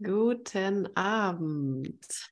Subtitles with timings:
[0.00, 2.30] Guten Abend.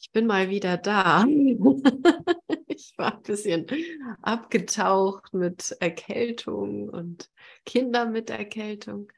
[0.00, 1.24] Ich bin mal wieder da.
[2.70, 3.66] Ich war ein bisschen
[4.22, 7.28] abgetaucht mit Erkältung und
[7.64, 9.10] Kindern mit Erkältung.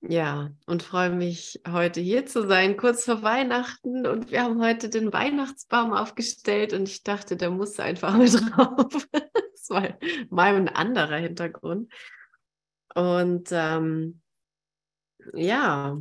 [0.00, 4.06] Ja, und freue mich, heute hier zu sein, kurz vor Weihnachten.
[4.06, 9.08] Und wir haben heute den Weihnachtsbaum aufgestellt und ich dachte, der muss einfach mit drauf.
[9.52, 9.98] Das war
[10.30, 11.92] mal ein anderer Hintergrund.
[12.94, 14.22] Und ähm,
[15.34, 16.00] ja,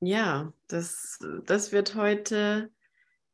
[0.00, 2.72] ja, das, das wird heute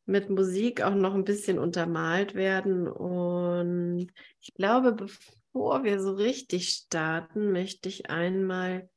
[0.04, 2.86] mit Musik auch noch ein bisschen untermalt werden.
[2.86, 8.91] Und ich glaube, bevor wir so richtig starten, möchte ich einmal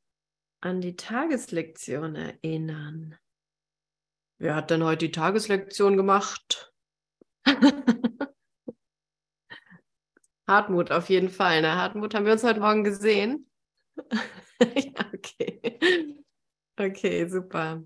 [0.60, 3.18] an die Tageslektion erinnern.
[4.38, 6.74] Wer hat denn heute die Tageslektion gemacht?
[10.48, 11.62] Hartmut auf jeden Fall.
[11.62, 11.76] Ne?
[11.76, 13.50] Hartmut, haben wir uns heute Morgen gesehen?
[14.76, 16.22] ja, okay.
[16.78, 17.84] Okay, super.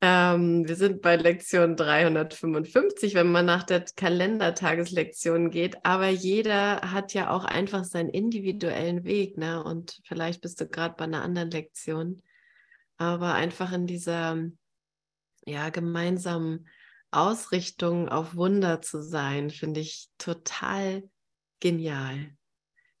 [0.00, 5.84] Ähm, wir sind bei Lektion 355, wenn man nach der Kalendertageslektion geht.
[5.84, 9.38] Aber jeder hat ja auch einfach seinen individuellen Weg.
[9.38, 9.62] Ne?
[9.62, 12.22] Und vielleicht bist du gerade bei einer anderen Lektion.
[12.96, 14.38] Aber einfach in dieser
[15.46, 16.66] ja, gemeinsamen
[17.10, 21.08] Ausrichtung auf Wunder zu sein, finde ich total
[21.60, 22.32] genial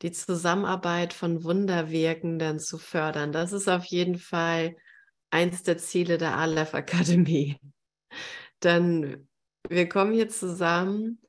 [0.02, 3.32] die Zusammenarbeit von Wunderwirkenden zu fördern.
[3.32, 4.76] Das ist auf jeden Fall
[5.30, 7.58] eins der Ziele der Aleph Akademie.
[8.62, 9.28] Denn
[9.68, 11.20] wir kommen hier zusammen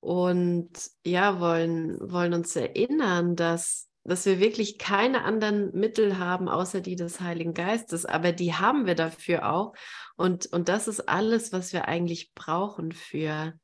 [0.00, 0.70] und
[1.04, 6.96] ja, wollen, wollen uns erinnern, dass, dass wir wirklich keine anderen Mittel haben, außer die
[6.96, 8.04] des Heiligen Geistes.
[8.04, 9.74] Aber die haben wir dafür auch.
[10.16, 13.54] Und, und das ist alles, was wir eigentlich brauchen für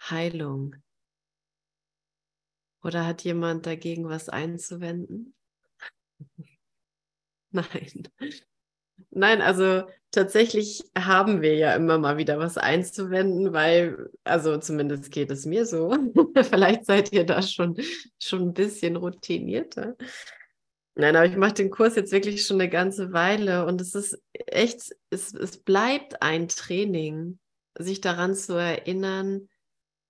[0.00, 0.76] Heilung.
[2.82, 5.34] Oder hat jemand dagegen was einzuwenden?
[7.50, 8.08] Nein.
[9.10, 15.30] Nein, also tatsächlich haben wir ja immer mal wieder was einzuwenden, weil, also zumindest geht
[15.30, 15.96] es mir so.
[16.50, 17.76] Vielleicht seid ihr da schon,
[18.20, 19.96] schon ein bisschen routinierter.
[20.94, 24.20] Nein, aber ich mache den Kurs jetzt wirklich schon eine ganze Weile und es ist
[24.32, 27.38] echt, es, es bleibt ein Training,
[27.78, 29.48] sich daran zu erinnern,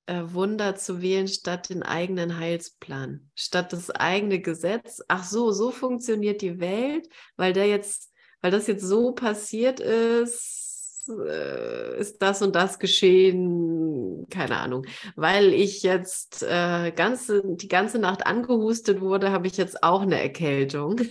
[0.09, 5.03] äh, Wunder zu wählen statt den eigenen Heilsplan, statt das eigene Gesetz.
[5.07, 8.11] Ach so, so funktioniert die Welt, weil der jetzt,
[8.41, 14.87] weil das jetzt so passiert ist, äh, ist das und das geschehen, keine Ahnung.
[15.15, 20.21] Weil ich jetzt äh, ganze, die ganze Nacht angehustet wurde, habe ich jetzt auch eine
[20.21, 21.03] Erkältung.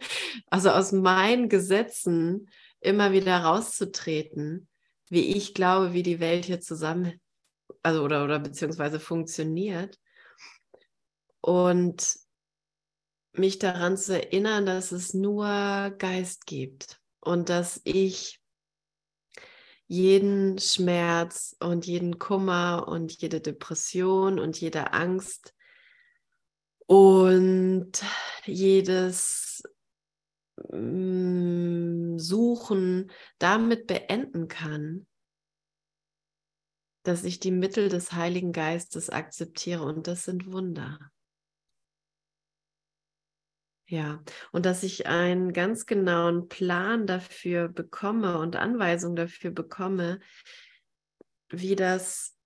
[0.50, 2.48] also aus meinen Gesetzen
[2.80, 4.66] immer wieder rauszutreten,
[5.10, 7.20] wie ich glaube, wie die Welt hier zusammen
[7.86, 9.96] also oder, oder beziehungsweise funktioniert.
[11.40, 12.18] Und
[13.32, 18.40] mich daran zu erinnern, dass es nur Geist gibt und dass ich
[19.86, 25.54] jeden Schmerz und jeden Kummer und jede Depression und jede Angst
[26.86, 27.92] und
[28.46, 29.62] jedes
[30.72, 35.06] mm, Suchen damit beenden kann,
[37.06, 40.98] dass ich die Mittel des Heiligen Geistes akzeptiere und das sind Wunder.
[43.88, 50.18] Ja, und dass ich einen ganz genauen Plan dafür bekomme und Anweisungen dafür bekomme,
[51.50, 52.36] wie das,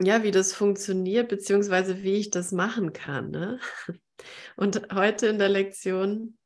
[0.00, 3.30] ja, wie das funktioniert, beziehungsweise wie ich das machen kann.
[3.30, 3.58] Ne?
[4.56, 6.38] Und heute in der Lektion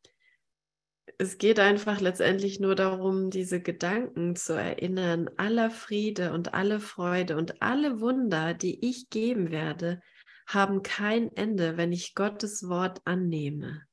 [1.19, 7.37] es geht einfach letztendlich nur darum, diese Gedanken zu erinnern, aller Friede und alle Freude
[7.37, 10.03] und alle Wunder, die ich geben werde,
[10.47, 13.87] haben kein Ende, wenn ich Gottes Wort annehme.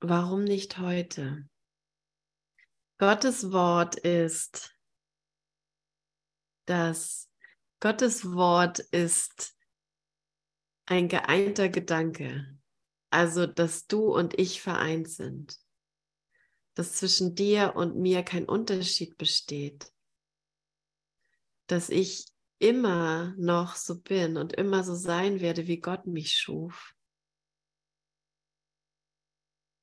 [0.00, 1.48] Warum nicht heute?
[2.98, 4.76] Gottes Wort ist,
[6.66, 7.28] dass
[7.80, 9.56] Gottes Wort ist
[10.86, 12.57] ein geeinter Gedanke.
[13.10, 15.58] Also, dass du und ich vereint sind.
[16.74, 19.92] Dass zwischen dir und mir kein Unterschied besteht.
[21.66, 22.26] Dass ich
[22.58, 26.94] immer noch so bin und immer so sein werde, wie Gott mich schuf.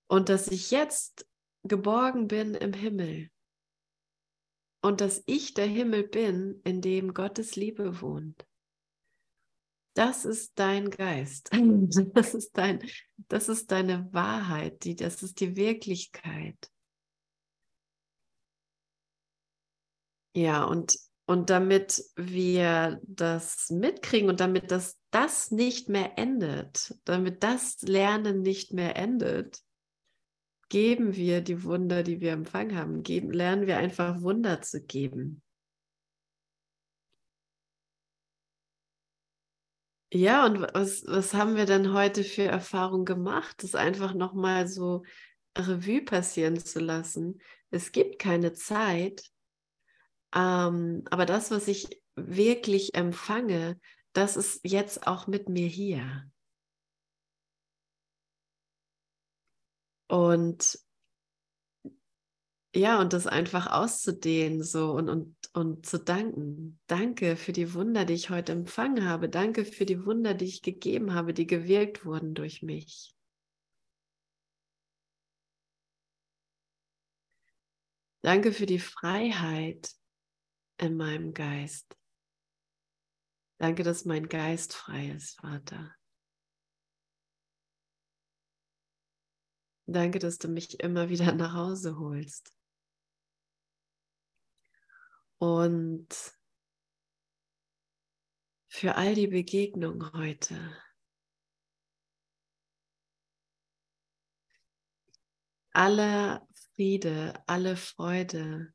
[0.08, 1.28] Und dass ich jetzt
[1.64, 3.32] geborgen bin im Himmel.
[4.82, 8.46] Und dass ich der Himmel bin, in dem Gottes Liebe wohnt.
[9.96, 11.50] Das ist dein Geist.
[12.14, 12.84] Das ist dein,
[13.30, 16.58] das ist deine Wahrheit, die, das ist die Wirklichkeit.
[20.36, 20.98] Ja, und,
[21.28, 28.42] und damit wir das mitkriegen und damit das, das nicht mehr endet, damit das Lernen
[28.42, 29.62] nicht mehr endet,
[30.68, 33.02] geben wir die Wunder, die wir empfangen haben.
[33.02, 35.42] Geben, lernen wir einfach Wunder zu geben.
[40.16, 45.04] Ja, und was, was haben wir denn heute für Erfahrungen gemacht, das einfach nochmal so
[45.58, 47.42] Revue passieren zu lassen?
[47.70, 49.30] Es gibt keine Zeit,
[50.34, 53.78] ähm, aber das, was ich wirklich empfange,
[54.14, 56.24] das ist jetzt auch mit mir hier.
[60.08, 60.80] Und
[62.76, 66.78] ja, und das einfach auszudehnen so und, und, und zu danken.
[66.88, 69.30] Danke für die Wunder, die ich heute empfangen habe.
[69.30, 73.16] Danke für die Wunder, die ich gegeben habe, die gewirkt wurden durch mich.
[78.22, 79.92] Danke für die Freiheit
[80.78, 81.96] in meinem Geist.
[83.58, 85.96] Danke, dass mein Geist frei ist, Vater.
[89.86, 92.52] Danke, dass du mich immer wieder nach Hause holst.
[95.46, 96.08] Und
[98.68, 100.58] für all die Begegnungen heute.
[105.72, 108.74] Alle Friede, alle Freude.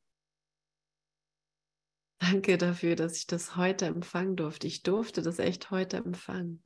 [2.21, 4.69] Danke dafür, dass ich das heute empfangen durfte.
[4.69, 6.63] Ich durfte das echt heute empfangen.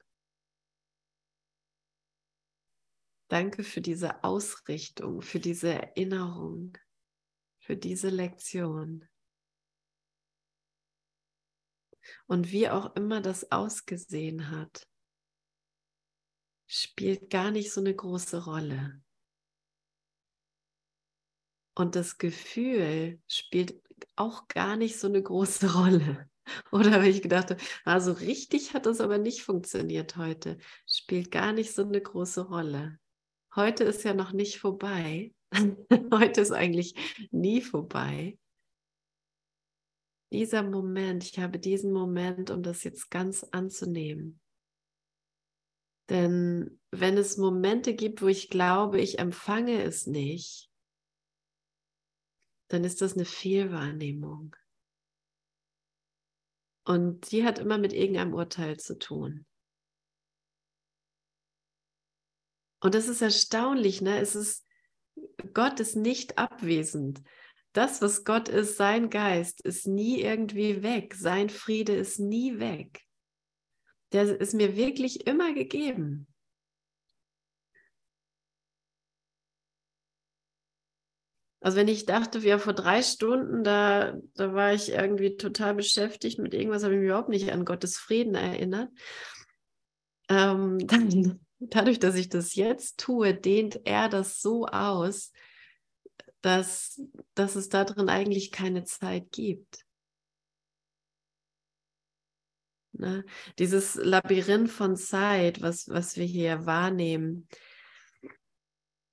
[3.29, 6.77] Danke für diese Ausrichtung, für diese Erinnerung,
[7.59, 9.09] für diese Lektion.
[12.27, 14.87] Und wie auch immer das ausgesehen hat,
[16.67, 19.03] spielt gar nicht so eine große Rolle.
[21.77, 23.83] Und das Gefühl spielt
[24.17, 26.29] auch gar nicht so eine große Rolle.
[26.73, 30.59] Oder habe ich gedacht, also richtig hat das aber nicht funktioniert heute.
[30.87, 32.99] Spielt gar nicht so eine große Rolle.
[33.55, 35.33] Heute ist ja noch nicht vorbei.
[36.13, 36.95] heute ist eigentlich
[37.31, 38.39] nie vorbei
[40.35, 44.41] dieser Moment, ich habe diesen Moment, um das jetzt ganz anzunehmen.
[46.09, 50.73] Denn wenn es Momente gibt, wo ich glaube, ich empfange es nicht,
[52.67, 54.57] dann ist das eine Fehlwahrnehmung.
[56.85, 59.47] Und die hat immer mit irgendeinem Urteil zu tun.
[62.81, 64.19] Und das ist erstaunlich, ne?
[64.19, 64.67] Es ist,
[65.53, 67.23] Gott ist nicht abwesend
[67.75, 71.15] das, was Gott ist, sein Geist, ist nie irgendwie weg.
[71.15, 73.03] Sein Friede ist nie weg.
[74.13, 76.29] Der ist mir wirklich immer gegeben.
[81.61, 86.39] Also wenn ich dachte, ja, vor drei Stunden, da, da war ich irgendwie total beschäftigt
[86.39, 88.91] mit irgendwas, habe ich mich überhaupt nicht an Gottes Frieden erinnert.
[90.29, 95.33] Ähm, dann, dadurch, dass ich das jetzt tue, dehnt er das so aus,
[96.45, 97.01] dass,
[97.35, 99.87] dass es darin eigentlich keine Zeit gibt.
[102.93, 103.25] Ne?
[103.59, 107.49] Dieses Labyrinth von Zeit, was, was wir hier wahrnehmen,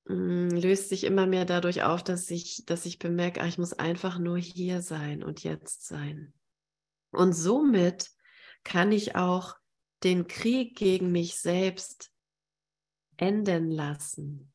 [0.10, 3.72] mm, löst sich immer mehr dadurch auf, dass ich, dass ich bemerke, ach, ich muss
[3.72, 6.34] einfach nur hier sein und jetzt sein.
[7.12, 8.12] Und somit
[8.66, 9.56] kann ich auch
[10.04, 12.12] den Krieg gegen mich selbst
[13.16, 14.51] enden lassen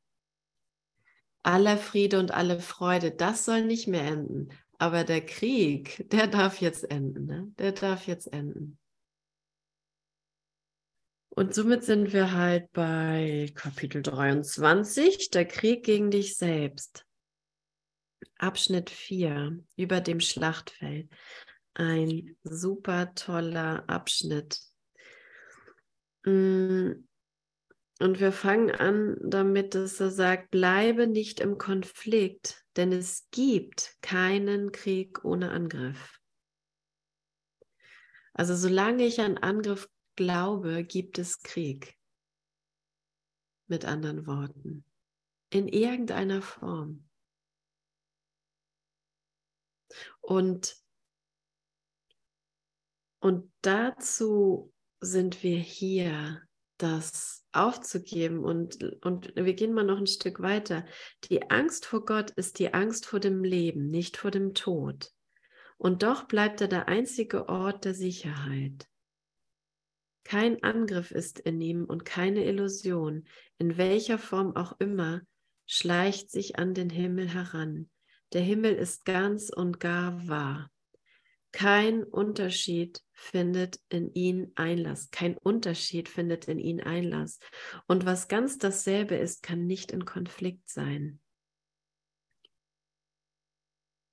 [1.46, 4.48] aller Friede und alle Freude, das soll nicht mehr enden.
[4.78, 7.26] Aber der Krieg, der darf jetzt enden.
[7.26, 7.52] Ne?
[7.58, 8.78] Der darf jetzt enden.
[11.28, 17.04] Und somit sind wir halt bei Kapitel 23, der Krieg gegen dich selbst.
[18.38, 21.10] Abschnitt 4, über dem Schlachtfeld.
[21.74, 24.60] Ein super toller Abschnitt.
[26.24, 27.05] Mm,
[27.98, 33.96] und wir fangen an damit, dass er sagt, bleibe nicht im Konflikt, denn es gibt
[34.02, 36.20] keinen Krieg ohne Angriff.
[38.34, 41.96] Also solange ich an Angriff glaube, gibt es Krieg.
[43.66, 44.84] Mit anderen Worten.
[45.50, 47.08] In irgendeiner Form.
[50.20, 50.76] Und,
[53.20, 56.45] und dazu sind wir hier,
[56.78, 58.44] das aufzugeben.
[58.44, 60.84] Und, und wir gehen mal noch ein Stück weiter.
[61.24, 65.10] Die Angst vor Gott ist die Angst vor dem Leben, nicht vor dem Tod.
[65.78, 68.88] Und doch bleibt er der einzige Ort der Sicherheit.
[70.24, 73.28] Kein Angriff ist in ihm und keine Illusion,
[73.58, 75.20] in welcher Form auch immer,
[75.66, 77.90] schleicht sich an den Himmel heran.
[78.32, 80.70] Der Himmel ist ganz und gar wahr.
[81.56, 85.10] Kein Unterschied findet in ihn Einlass.
[85.10, 87.38] Kein Unterschied findet in ihn Einlass.
[87.86, 91.18] Und was ganz dasselbe ist, kann nicht in Konflikt sein.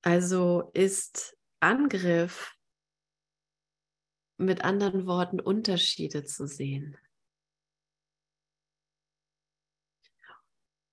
[0.03, 2.55] Also ist Angriff
[4.37, 6.97] mit anderen Worten Unterschiede zu sehen.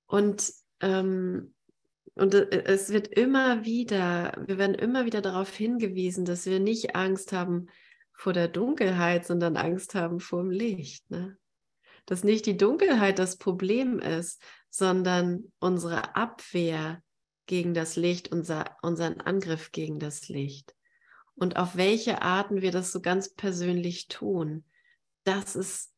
[0.07, 1.55] Und ähm,
[2.21, 6.95] und äh, es wird immer wieder, wir werden immer wieder darauf hingewiesen, dass wir nicht
[6.95, 7.69] Angst haben
[8.13, 11.11] vor der Dunkelheit, sondern Angst haben vor dem Licht.
[11.11, 11.39] Ne?
[12.05, 17.03] Dass nicht die Dunkelheit das Problem ist, sondern unsere Abwehr
[17.47, 20.75] gegen das Licht, unser, unseren Angriff gegen das Licht.
[21.35, 24.65] Und auf welche Arten wir das so ganz persönlich tun,
[25.25, 25.93] das ist,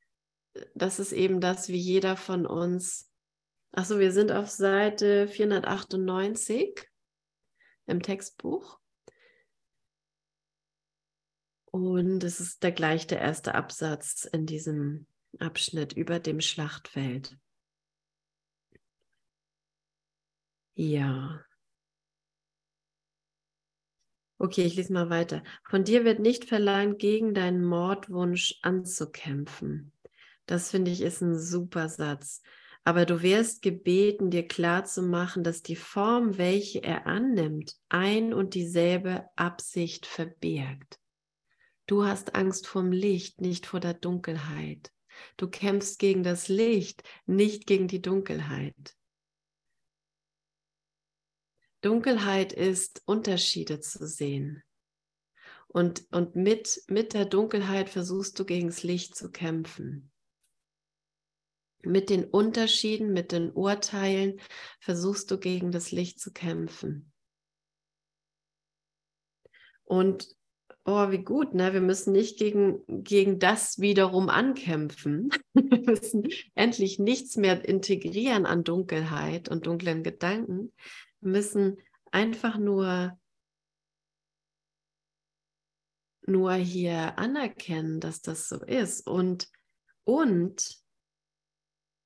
[0.75, 3.11] das ist eben das, wie jeder von uns.
[3.75, 6.91] Achso, wir sind auf Seite 498
[7.87, 8.79] im Textbuch.
[11.71, 15.07] Und es ist der gleich der erste Absatz in diesem
[15.39, 17.39] Abschnitt über dem Schlachtfeld.
[20.75, 21.43] Ja.
[24.37, 25.43] Okay, ich lese mal weiter.
[25.65, 29.93] Von dir wird nicht verlangt, gegen deinen Mordwunsch anzukämpfen.
[30.45, 32.43] Das finde ich ist ein super Satz.
[32.85, 39.29] Aber du wirst gebeten, dir klarzumachen, dass die Form, welche er annimmt, ein und dieselbe
[39.37, 40.99] Absicht verbirgt.
[41.87, 44.93] Du hast Angst vorm Licht, nicht vor der Dunkelheit.
[45.37, 48.97] Du kämpfst gegen das Licht, nicht gegen die Dunkelheit.
[51.83, 54.63] Dunkelheit ist, Unterschiede zu sehen.
[55.67, 60.12] Und, und mit, mit der Dunkelheit versuchst du gegen das Licht zu kämpfen.
[61.85, 64.41] Mit den Unterschieden, mit den Urteilen
[64.81, 67.13] versuchst du gegen das Licht zu kämpfen.
[69.83, 70.37] Und
[70.85, 71.73] oh, wie gut, ne?
[71.73, 75.31] Wir müssen nicht gegen, gegen das wiederum ankämpfen.
[75.55, 80.73] Wir müssen endlich nichts mehr integrieren an Dunkelheit und dunklen Gedanken,
[81.21, 81.79] müssen
[82.11, 83.19] einfach nur
[86.25, 89.49] nur hier anerkennen, dass das so ist und
[90.05, 90.82] und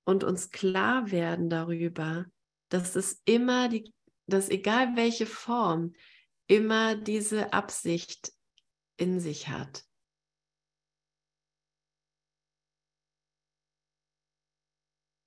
[0.07, 2.25] und uns klar werden darüber,
[2.71, 3.93] dass es immer die
[4.29, 5.95] dass egal welche Form
[6.49, 8.33] immer diese Absicht
[8.97, 9.85] in sich hat.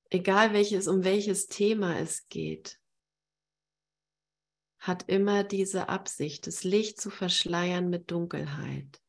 [0.10, 2.80] Egal welches um welches Thema es geht
[4.80, 9.02] hat immer diese Absicht, das Licht zu verschleiern mit Dunkelheit.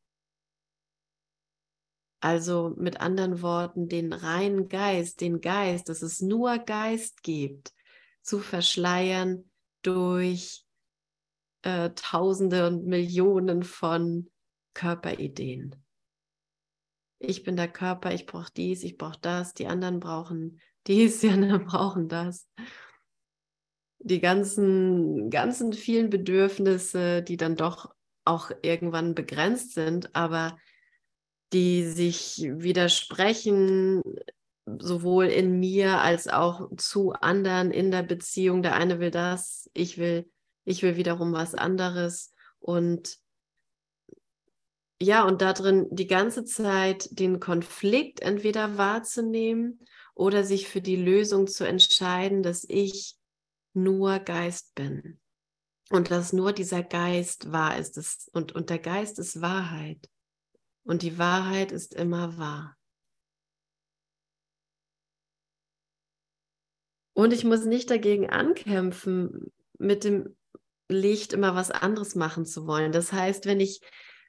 [2.21, 7.73] Also mit anderen Worten, den reinen Geist, den Geist, dass es nur Geist gibt,
[8.21, 9.49] zu verschleiern
[9.81, 10.63] durch
[11.63, 14.29] äh, Tausende und Millionen von
[14.73, 15.75] Körperideen.
[17.19, 21.29] Ich bin der Körper, ich brauche dies, ich brauche das, die anderen brauchen dies, die
[21.29, 22.47] anderen brauchen das
[24.03, 27.93] die ganzen, ganzen vielen Bedürfnisse, die dann doch
[28.25, 30.57] auch irgendwann begrenzt sind, aber
[31.53, 34.01] die sich widersprechen,
[34.65, 38.63] sowohl in mir als auch zu anderen in der Beziehung.
[38.63, 40.29] Der eine will das, ich will,
[40.63, 42.33] ich will wiederum was anderes.
[42.59, 43.17] Und
[45.01, 49.79] ja, und darin die ganze Zeit den Konflikt entweder wahrzunehmen
[50.13, 53.15] oder sich für die Lösung zu entscheiden, dass ich
[53.73, 55.19] nur Geist bin
[55.89, 60.10] und dass nur dieser Geist wahr ist und, und der Geist ist Wahrheit
[60.83, 62.77] und die Wahrheit ist immer wahr.
[67.13, 70.35] Und ich muss nicht dagegen ankämpfen, mit dem
[70.87, 72.91] Licht immer was anderes machen zu wollen.
[72.91, 73.81] Das heißt, wenn ich,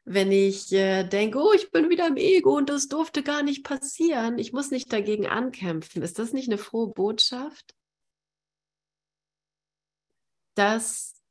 [0.04, 3.64] wenn ich äh, denke, oh, ich bin wieder im Ego und das durfte gar nicht
[3.64, 6.02] passieren, ich muss nicht dagegen ankämpfen.
[6.02, 7.74] Ist das nicht eine frohe Botschaft?
[10.54, 11.21] dass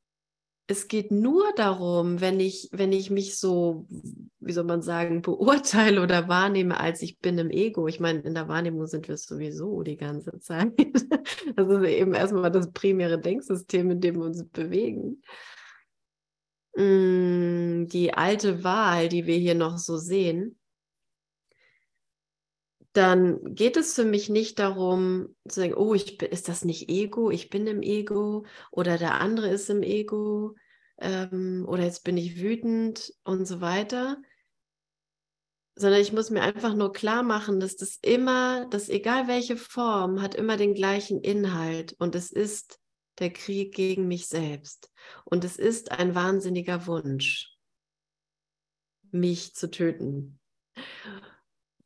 [0.71, 3.85] es geht nur darum, wenn ich, wenn ich mich so,
[4.39, 7.87] wie soll man sagen, beurteile oder wahrnehme, als ich bin im Ego.
[7.87, 10.71] Ich meine, in der Wahrnehmung sind wir sowieso die ganze Zeit.
[11.55, 15.21] Das ist eben erstmal das primäre Denksystem, in dem wir uns bewegen.
[16.75, 20.59] Mm, die alte Wahl, die wir hier noch so sehen,
[22.93, 27.31] dann geht es für mich nicht darum zu sagen, oh, ich, ist das nicht Ego?
[27.31, 30.55] Ich bin im Ego oder der andere ist im Ego
[31.01, 34.17] ähm, oder jetzt bin ich wütend und so weiter,
[35.75, 40.22] sondern ich muss mir einfach nur klar machen, dass das immer, dass egal welche Form,
[40.22, 42.79] hat immer den gleichen Inhalt und es ist
[43.20, 44.91] der Krieg gegen mich selbst.
[45.25, 47.55] Und es ist ein wahnsinniger Wunsch,
[49.12, 50.39] mich zu töten.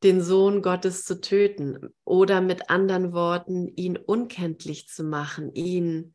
[0.03, 6.14] Den Sohn Gottes zu töten oder mit anderen Worten, ihn unkenntlich zu machen, ihn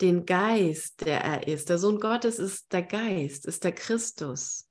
[0.00, 1.68] den Geist, der er ist.
[1.68, 4.68] Der Sohn Gottes ist der Geist, ist der Christus.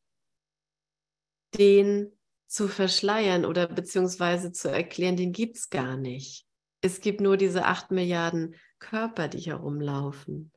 [1.57, 2.11] Den
[2.47, 6.45] zu verschleiern oder beziehungsweise zu erklären, den gibt es gar nicht.
[6.81, 10.51] Es gibt nur diese acht Milliarden Körper, die herumlaufen.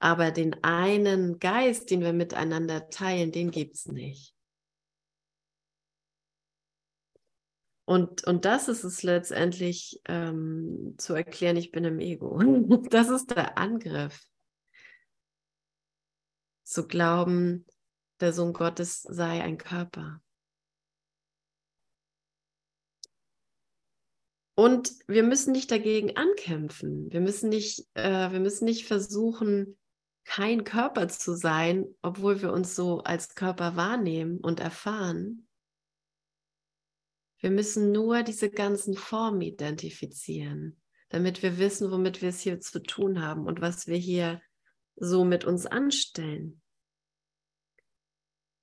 [0.00, 4.34] Aber den einen Geist, den wir miteinander teilen, den gibt es nicht.
[7.90, 12.38] Und, und das ist es letztendlich ähm, zu erklären, ich bin im Ego.
[12.88, 14.28] Das ist der Angriff.
[16.62, 17.66] Zu glauben,
[18.20, 20.22] der Sohn Gottes sei ein Körper.
[24.54, 27.10] Und wir müssen nicht dagegen ankämpfen.
[27.10, 29.76] Wir müssen nicht, äh, wir müssen nicht versuchen,
[30.24, 35.48] kein Körper zu sein, obwohl wir uns so als Körper wahrnehmen und erfahren.
[37.40, 42.80] Wir müssen nur diese ganzen Formen identifizieren, damit wir wissen, womit wir es hier zu
[42.80, 44.40] tun haben und was wir hier
[44.96, 46.60] so mit uns anstellen.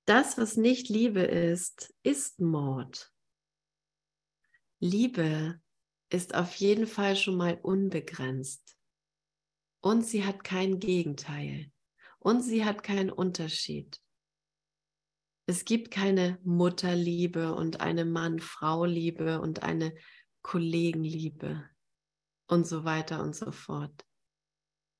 [0.04, 3.12] Das, was nicht Liebe ist, ist Mord.
[4.78, 5.60] Liebe
[6.10, 8.76] ist auf jeden Fall schon mal unbegrenzt.
[9.80, 11.70] Und sie hat kein Gegenteil.
[12.20, 14.00] Und sie hat keinen Unterschied.
[15.48, 19.94] Es gibt keine Mutterliebe und eine Mann-Frau-Liebe und eine
[20.42, 21.64] Kollegenliebe
[22.48, 24.04] und so weiter und so fort.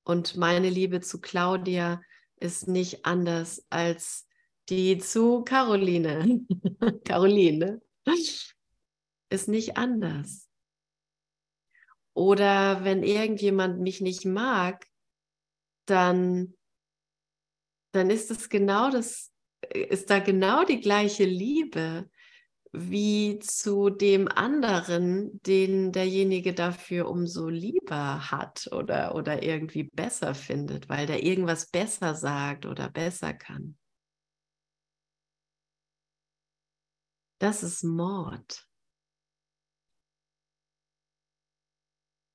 [0.03, 2.01] Und meine Liebe zu Claudia
[2.37, 4.27] ist nicht anders als
[4.69, 6.47] die zu Caroline.
[7.05, 7.83] Caroline
[9.29, 10.49] ist nicht anders.
[12.15, 14.87] Oder wenn irgendjemand mich nicht mag,
[15.85, 16.57] dann,
[17.91, 22.09] dann ist es genau das ist da genau die gleiche Liebe
[22.71, 30.87] wie zu dem anderen, den derjenige dafür umso lieber hat oder, oder irgendwie besser findet,
[30.87, 33.75] weil der irgendwas besser sagt oder besser kann.
[37.39, 38.67] Das ist Mord.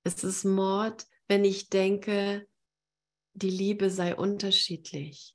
[0.02, 2.48] Es ist Mord, wenn ich denke,
[3.34, 5.33] die Liebe sei unterschiedlich.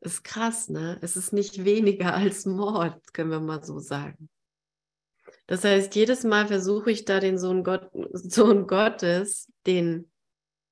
[0.00, 0.98] Ist krass, ne?
[1.02, 4.28] Es ist nicht weniger als Mord, können wir mal so sagen.
[5.46, 10.10] Das heißt, jedes Mal versuche ich da den Sohn, Gott, Sohn Gottes, den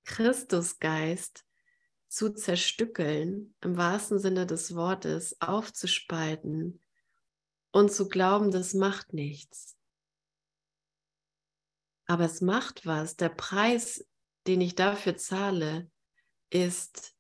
[0.05, 1.45] Christusgeist
[2.09, 6.81] zu zerstückeln, im wahrsten Sinne des Wortes, aufzuspalten
[7.73, 9.77] und zu glauben, das macht nichts.
[12.07, 13.17] Aber es macht was.
[13.17, 14.07] Der Preis,
[14.47, 15.91] den ich dafür zahle,
[16.51, 17.14] ist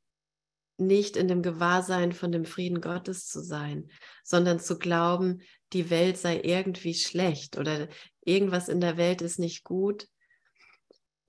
[0.76, 3.88] nicht in dem Gewahrsein von dem Frieden Gottes zu sein,
[4.24, 7.88] sondern zu glauben, die Welt sei irgendwie schlecht oder
[8.24, 10.08] irgendwas in der Welt ist nicht gut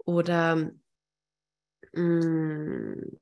[0.05, 0.71] oder,
[1.93, 3.17] mm,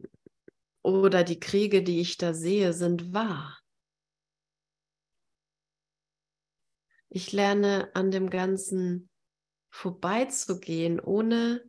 [0.82, 3.58] oder die Kriege, die ich da sehe, sind wahr.
[7.10, 9.10] Ich lerne an dem Ganzen
[9.70, 11.64] vorbeizugehen, ohne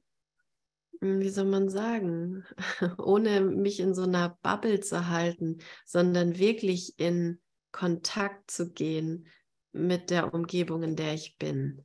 [1.01, 2.45] wie soll man sagen,
[2.99, 7.41] ohne mich in so einer Bubble zu halten, sondern wirklich in
[7.73, 9.27] Kontakt zu gehen
[9.73, 11.85] mit der Umgebung, in der ich bin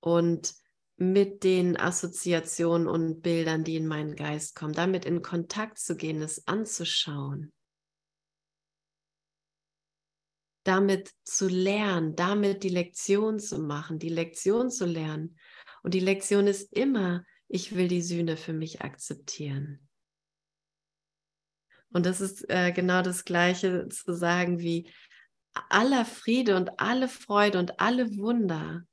[0.00, 0.54] und
[0.96, 6.22] mit den Assoziationen und Bildern, die in meinen Geist kommen, damit in Kontakt zu gehen,
[6.22, 7.52] es anzuschauen,
[10.64, 15.38] damit zu lernen, damit die Lektion zu machen, die Lektion zu lernen.
[15.82, 19.86] Und die Lektion ist immer, ich will die Sühne für mich akzeptieren.
[21.90, 24.90] Und das ist äh, genau das Gleiche zu sagen wie
[25.70, 28.86] aller Friede und alle Freude und alle Wunder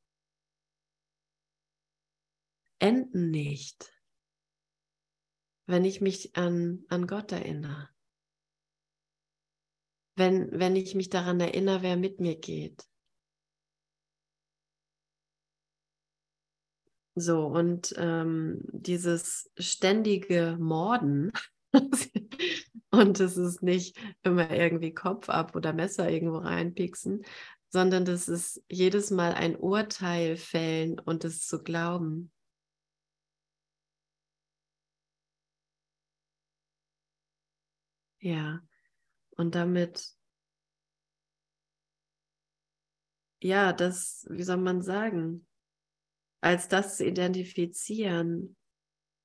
[2.80, 3.94] enden nicht,
[5.66, 7.90] wenn ich mich an, an Gott erinnere.
[10.16, 12.88] Wenn, wenn ich mich daran erinnere, wer mit mir geht.
[17.16, 21.32] So, und ähm, dieses ständige Morden,
[22.92, 27.24] und es ist nicht immer irgendwie Kopf ab oder Messer irgendwo reinpixen,
[27.70, 32.32] sondern das ist jedes Mal ein Urteil fällen und es zu glauben.
[38.22, 38.64] Ja,
[39.38, 40.16] und damit,
[43.42, 45.46] ja, das, wie soll man sagen,
[46.44, 48.58] als das zu identifizieren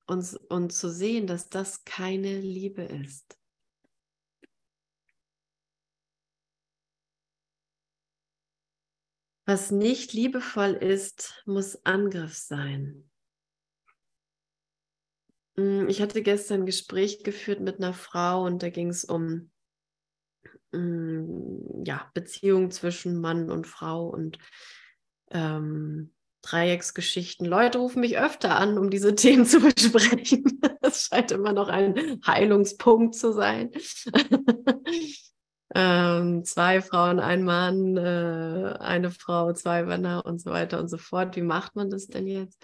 [0.07, 3.37] und, und zu sehen, dass das keine Liebe ist.
[9.45, 13.09] Was nicht liebevoll ist, muss Angriff sein.
[15.57, 19.51] Mm, ich hatte gestern ein Gespräch geführt mit einer Frau und da ging es um
[20.71, 24.37] mm, ja, Beziehungen zwischen Mann und Frau und
[25.31, 27.45] ähm, Dreiecksgeschichten.
[27.45, 30.43] Leute rufen mich öfter an, um diese Themen zu besprechen.
[30.81, 33.69] Das scheint immer noch ein Heilungspunkt zu sein.
[35.75, 40.97] ähm, zwei Frauen, ein Mann, äh, eine Frau, zwei Männer und so weiter und so
[40.97, 41.35] fort.
[41.35, 42.57] Wie macht man das denn jetzt?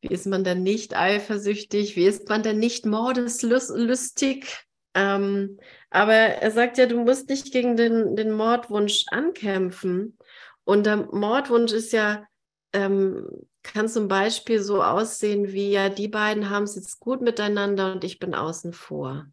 [0.00, 1.96] Wie ist man denn nicht eifersüchtig?
[1.96, 4.64] Wie ist man denn nicht mordeslustig?
[4.94, 5.58] Ähm,
[5.90, 10.16] aber er sagt ja, du musst nicht gegen den, den Mordwunsch ankämpfen.
[10.64, 12.24] Und der Mordwunsch ist ja,
[12.72, 13.28] ähm,
[13.62, 18.04] kann zum Beispiel so aussehen wie, ja, die beiden haben es jetzt gut miteinander und
[18.04, 19.26] ich bin außen vor.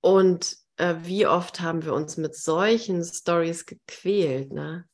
[0.00, 4.88] Und äh, wie oft haben wir uns mit solchen Stories gequält, ne?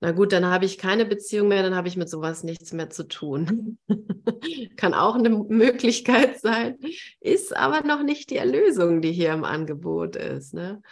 [0.00, 2.90] Na gut, dann habe ich keine Beziehung mehr, dann habe ich mit sowas nichts mehr
[2.90, 3.78] zu tun.
[4.76, 6.76] Kann auch eine Möglichkeit sein,
[7.20, 10.52] ist aber noch nicht die Erlösung, die hier im Angebot ist.
[10.52, 10.82] Ne?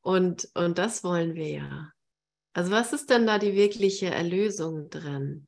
[0.00, 1.92] Und, und das wollen wir ja.
[2.56, 5.46] Also was ist denn da die wirkliche Erlösung drin?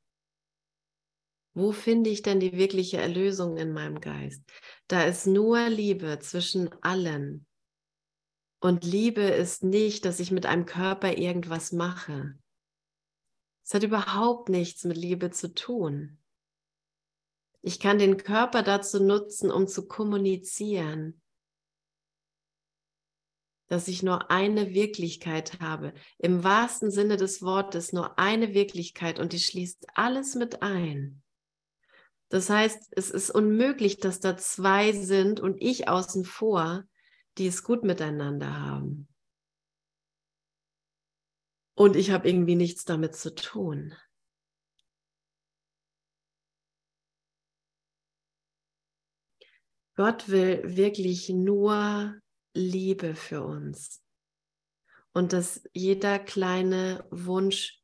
[1.54, 4.42] Wo finde ich denn die wirkliche Erlösung in meinem Geist?
[4.88, 7.46] Da ist nur Liebe zwischen allen.
[8.60, 12.38] Und Liebe ist nicht, dass ich mit einem Körper irgendwas mache.
[13.64, 16.18] Es hat überhaupt nichts mit Liebe zu tun.
[17.62, 21.22] Ich kann den Körper dazu nutzen, um zu kommunizieren,
[23.68, 29.32] dass ich nur eine Wirklichkeit habe, im wahrsten Sinne des Wortes nur eine Wirklichkeit und
[29.32, 31.22] die schließt alles mit ein.
[32.30, 36.84] Das heißt, es ist unmöglich, dass da zwei sind und ich außen vor,
[37.38, 39.08] die es gut miteinander haben.
[41.74, 43.94] Und ich habe irgendwie nichts damit zu tun.
[49.94, 52.20] Gott will wirklich nur
[52.58, 54.02] Liebe für uns.
[55.12, 57.80] Und dass jeder kleine Wunsch,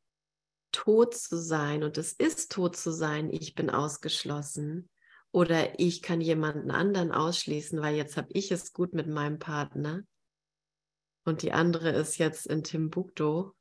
[0.73, 4.91] tot zu sein, und es ist tot zu sein, ich bin ausgeschlossen,
[5.31, 10.03] oder ich kann jemanden anderen ausschließen, weil jetzt habe ich es gut mit meinem Partner
[11.25, 13.53] und die andere ist jetzt in Timbuktu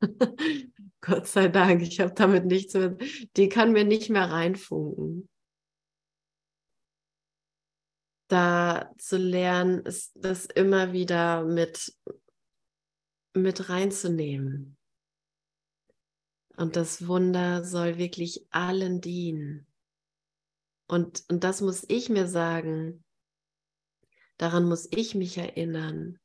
[1.00, 2.96] Gott sei Dank, ich habe damit nichts mehr,
[3.36, 5.28] die kann mir nicht mehr reinfunken.
[8.28, 11.94] Da zu lernen, ist das immer wieder mit,
[13.34, 14.76] mit reinzunehmen.
[16.56, 19.66] Und das Wunder soll wirklich allen dienen.
[20.88, 23.04] Und, und das muss ich mir sagen,
[24.38, 26.18] daran muss ich mich erinnern,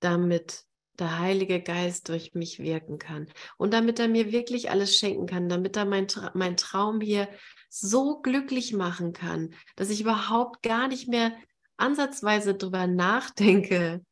[0.00, 0.66] damit
[1.00, 5.48] der Heilige Geist durch mich wirken kann und damit er mir wirklich alles schenken kann,
[5.48, 7.28] damit er mein, mein Traum hier
[7.68, 11.32] so glücklich machen kann, dass ich überhaupt gar nicht mehr
[11.76, 14.04] ansatzweise darüber nachdenke,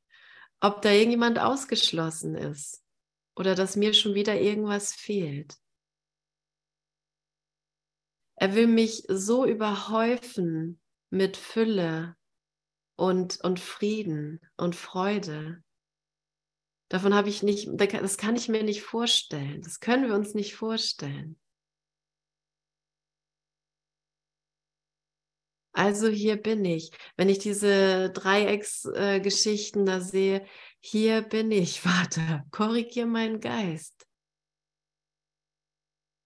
[0.61, 2.83] ob da irgendjemand ausgeschlossen ist
[3.37, 5.57] oder dass mir schon wieder irgendwas fehlt.
[8.37, 12.17] Er will mich so überhäufen mit Fülle
[12.97, 15.63] und, und Frieden und Freude.
[16.89, 19.63] Davon habe ich nicht, das kann ich mir nicht vorstellen.
[19.63, 21.39] Das können wir uns nicht vorstellen.
[25.73, 26.93] Also hier bin ich.
[27.17, 30.47] Wenn ich diese Dreiecksgeschichten äh, da sehe,
[30.79, 34.07] hier bin ich, Vater, korrigier meinen Geist.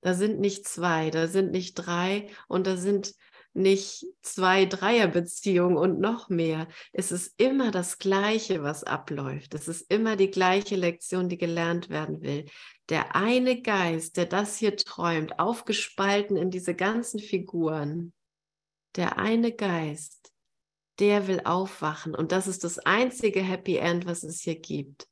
[0.03, 3.15] Da sind nicht zwei, da sind nicht drei und da sind
[3.59, 6.69] nicht zwei Dreierbeziehungen und noch mehr.
[6.93, 9.55] Es ist immer das Gleiche, was abläuft.
[9.55, 12.47] Es ist immer die gleiche Lektion, die gelernt werden will.
[12.89, 18.13] Der eine Geist, der das hier träumt, aufgespalten in diese ganzen Figuren,
[18.97, 20.33] der eine Geist,
[20.99, 22.15] der will aufwachen.
[22.15, 25.07] Und das ist das einzige Happy End, was es hier gibt.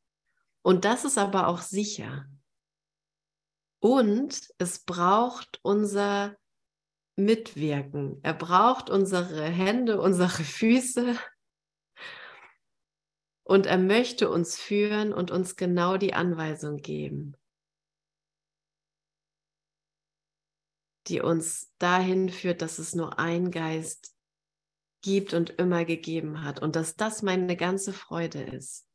[0.63, 2.27] Und das ist aber auch sicher.
[3.79, 6.37] Und es braucht unser
[7.17, 8.21] mitwirken.
[8.23, 11.19] Er braucht unsere Hände, unsere Füße.
[13.43, 17.37] Und er möchte uns führen und uns genau die Anweisung geben,
[21.07, 24.17] die uns dahin führt, dass es nur ein Geist
[25.01, 28.89] gibt und immer gegeben hat und dass das meine ganze Freude ist.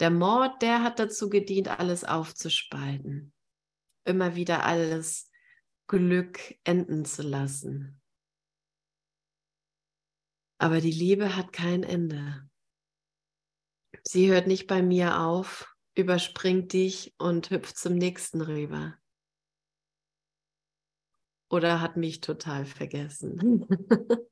[0.00, 3.32] Der Mord, der hat dazu gedient, alles aufzuspalten,
[4.04, 5.30] immer wieder alles
[5.86, 8.00] Glück enden zu lassen.
[10.58, 12.48] Aber die Liebe hat kein Ende.
[14.02, 18.98] Sie hört nicht bei mir auf, überspringt dich und hüpft zum nächsten rüber.
[21.50, 23.66] oder hat mich total vergessen.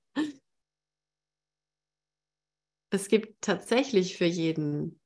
[2.90, 5.00] es gibt tatsächlich für jeden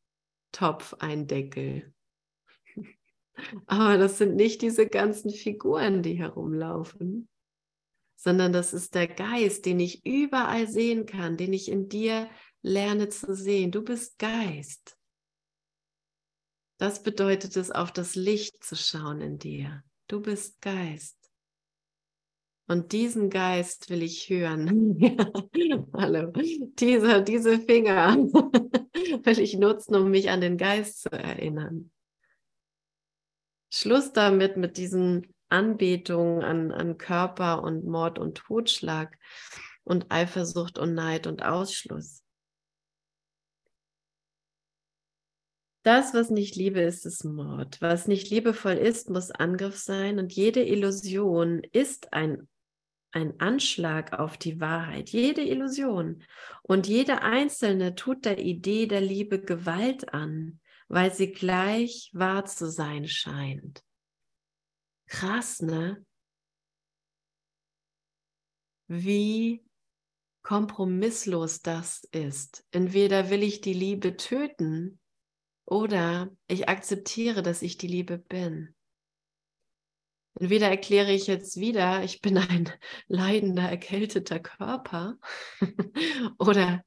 [0.53, 1.93] Topf einen Deckel.
[3.67, 7.29] Aber das sind nicht diese ganzen Figuren, die herumlaufen,
[8.17, 12.29] sondern das ist der Geist, den ich überall sehen kann, den ich in dir
[12.63, 13.71] lerne zu sehen.
[13.71, 14.97] Du bist Geist.
[16.79, 19.83] Das bedeutet es, auf das Licht zu schauen in dir.
[20.07, 21.17] Du bist Geist.
[22.69, 24.99] Und diesen Geist will ich hören.
[25.95, 26.33] hallo.
[26.79, 28.17] Diese, diese Finger
[29.25, 31.91] will ich nutzen, um mich an den Geist zu erinnern.
[33.71, 39.17] Schluss damit mit diesen Anbetungen an, an Körper und Mord und Totschlag
[39.85, 42.23] und Eifersucht und Neid und Ausschluss.
[45.83, 47.81] Das, was nicht Liebe ist, ist Mord.
[47.81, 50.19] Was nicht liebevoll ist, muss Angriff sein.
[50.19, 52.47] Und jede Illusion ist ein,
[53.13, 55.09] ein Anschlag auf die Wahrheit.
[55.09, 56.23] Jede Illusion.
[56.63, 62.71] Und jede einzelne tut der Idee der Liebe Gewalt an, weil sie gleich wahr zu
[62.71, 63.83] sein scheint.
[65.07, 66.05] Krass, ne?
[68.89, 69.65] Wie
[70.43, 72.65] kompromisslos das ist.
[72.71, 74.99] Entweder will ich die Liebe töten
[75.67, 78.75] oder ich akzeptiere, dass ich die Liebe bin.
[80.41, 82.71] Entweder erkläre ich jetzt wieder, ich bin ein
[83.09, 85.19] leidender, erkälteter Körper,
[86.39, 86.83] oder,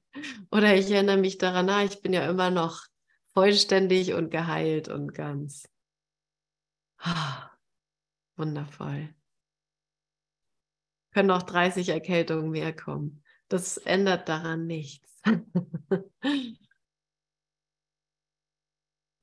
[0.50, 2.88] oder ich erinnere mich daran, na, ich bin ja immer noch
[3.34, 5.68] vollständig und geheilt und ganz.
[6.98, 7.50] Ah,
[8.36, 9.14] wundervoll.
[11.14, 13.24] Können auch 30 Erkältungen mehr kommen.
[13.48, 15.22] Das ändert daran nichts.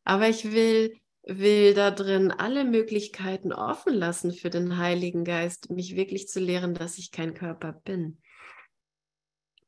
[0.05, 5.97] Aber ich will, will da drin alle Möglichkeiten offen lassen für den Heiligen Geist, mich
[5.97, 8.21] wirklich zu lehren, dass ich kein Körper bin.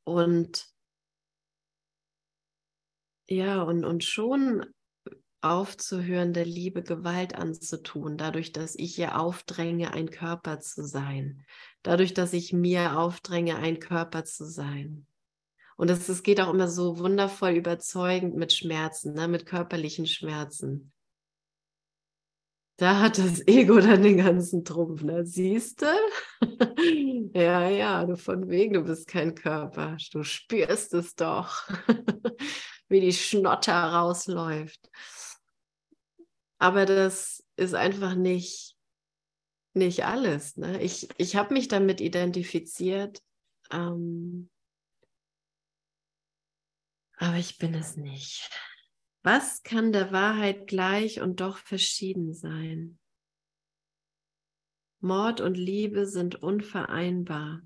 [0.04, 0.66] Und
[3.30, 4.66] ja, und, und schon
[5.40, 11.44] aufzuhören, der Liebe Gewalt anzutun, dadurch, dass ich ihr aufdränge, ein Körper zu sein,
[11.82, 15.06] dadurch, dass ich mir aufdränge, ein Körper zu sein.
[15.76, 19.28] Und es, geht auch immer so wundervoll überzeugend mit Schmerzen, ne?
[19.28, 20.92] mit körperlichen Schmerzen.
[22.76, 25.02] Da hat das Ego dann den ganzen Trumpf.
[25.02, 25.24] Ne?
[25.24, 25.86] Siehst du?
[27.32, 29.96] Ja, ja, du von wegen, du bist kein Körper.
[30.12, 31.68] Du spürst es doch,
[32.88, 34.90] wie die Schnotter rausläuft.
[36.58, 38.76] Aber das ist einfach nicht,
[39.74, 40.56] nicht alles.
[40.56, 40.82] Ne?
[40.82, 43.22] Ich, ich habe mich damit identifiziert.
[43.72, 44.50] Ähm,
[47.16, 48.50] aber ich bin es nicht.
[49.22, 52.99] Was kann der Wahrheit gleich und doch verschieden sein?
[55.00, 57.62] Mord und Liebe sind unvereinbar.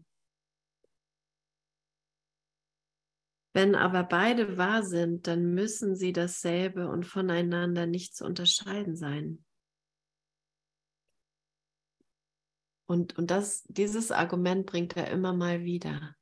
[3.53, 9.44] Wenn aber beide wahr sind, dann müssen sie dasselbe und voneinander nicht zu unterscheiden sein.
[12.87, 16.16] Und, und das, dieses Argument bringt er immer mal wieder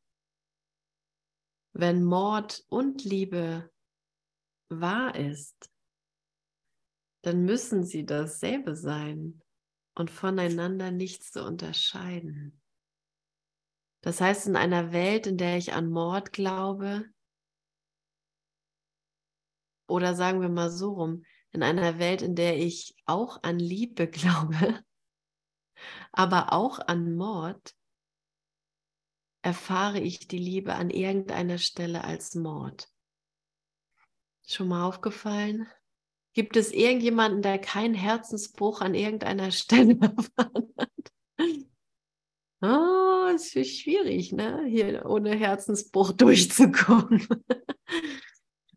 [1.73, 3.71] wenn Mord und Liebe
[4.69, 5.71] wahr ist,
[7.23, 9.42] dann müssen sie dasselbe sein
[9.95, 12.61] und voneinander nichts zu unterscheiden.
[14.03, 17.05] Das heißt, in einer Welt, in der ich an Mord glaube,
[19.87, 24.09] oder sagen wir mal so rum, in einer Welt, in der ich auch an Liebe
[24.09, 24.83] glaube,
[26.11, 27.77] aber auch an Mord,
[29.43, 32.89] erfahre ich die Liebe an irgendeiner Stelle als Mord.
[34.47, 35.69] Schon mal aufgefallen?
[36.35, 40.89] Gibt es irgendjemanden, der keinen Herzensbruch an irgendeiner Stelle erfahren hat?
[42.65, 44.65] Oh, ist schwierig, ne?
[44.67, 47.27] Hier ohne Herzensbruch durchzukommen.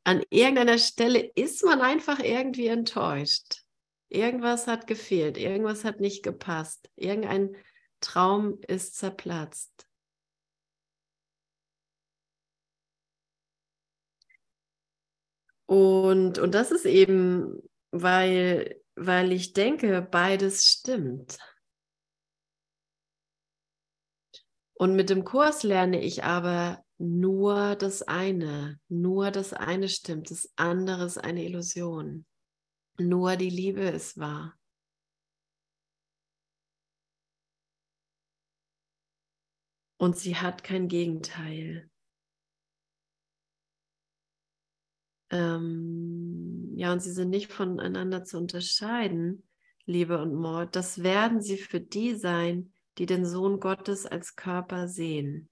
[0.04, 3.64] An irgendeiner Stelle ist man einfach irgendwie enttäuscht.
[4.10, 7.56] Irgendwas hat gefehlt, irgendwas hat nicht gepasst, irgendein
[8.02, 9.88] Traum ist zerplatzt.
[15.66, 21.38] Und, und das ist eben, weil, weil ich denke, beides stimmt.
[24.78, 30.52] Und mit dem Kurs lerne ich aber nur das eine, nur das eine stimmt, das
[30.58, 32.26] andere ist eine Illusion.
[32.98, 34.58] Nur die Liebe ist wahr.
[39.98, 41.90] Und sie hat kein Gegenteil.
[45.32, 49.48] Ähm, ja, und sie sind nicht voneinander zu unterscheiden,
[49.86, 50.76] Liebe und Mord.
[50.76, 55.50] Das werden sie für die sein, die den Sohn Gottes als Körper sehen.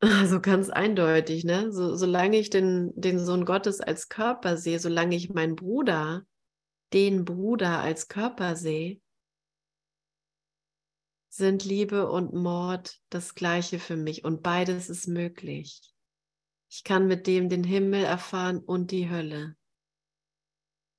[0.04, 1.70] Also ganz eindeutig, ne?
[1.70, 6.26] So, solange ich den, den Sohn Gottes als Körper sehe, solange ich meinen Bruder,
[6.92, 9.00] den Bruder als Körper sehe,
[11.28, 15.91] sind Liebe und Mord das gleiche für mich und beides ist möglich.
[16.74, 19.56] Ich kann mit dem den Himmel erfahren und die Hölle.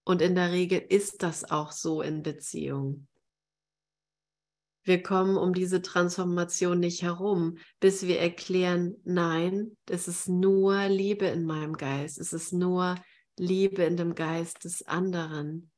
[0.03, 3.07] Und in der Regel ist das auch so in Beziehung.
[4.83, 11.25] Wir kommen um diese Transformation nicht herum, bis wir erklären, nein, es ist nur Liebe
[11.25, 12.93] in meinem Geist, es ist nur
[13.39, 15.71] Liebe in dem Geist des anderen.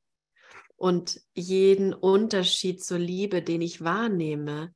[0.75, 4.75] Und jeden Unterschied zur Liebe, den ich wahrnehme,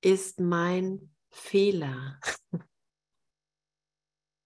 [0.00, 2.18] ist mein Fehler.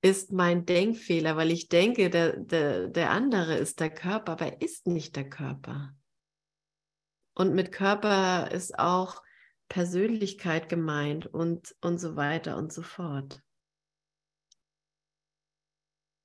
[0.02, 4.62] ist mein Denkfehler, weil ich denke, der, der, der andere ist der Körper, aber er
[4.62, 5.94] ist nicht der Körper.
[7.34, 9.22] Und mit Körper ist auch
[9.68, 13.42] Persönlichkeit gemeint und, und so weiter und so fort.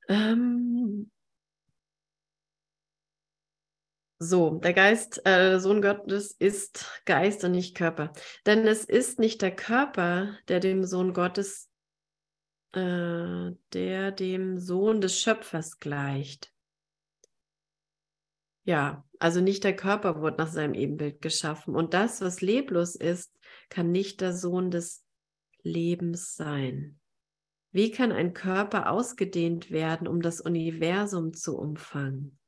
[0.07, 1.11] Ähm
[4.19, 8.13] so, der Geist, äh, Sohn Gottes ist Geist und nicht Körper.
[8.45, 11.69] Denn es ist nicht der Körper, der dem Sohn Gottes,
[12.75, 16.53] äh, der dem Sohn des Schöpfers gleicht.
[18.63, 21.75] Ja, also nicht der Körper wurde nach seinem Ebenbild geschaffen.
[21.75, 23.31] Und das, was leblos ist,
[23.69, 25.05] kann nicht der Sohn des
[25.61, 26.99] Lebens sein.
[27.71, 32.39] Wie kann ein Körper ausgedehnt werden, um das Universum zu umfangen?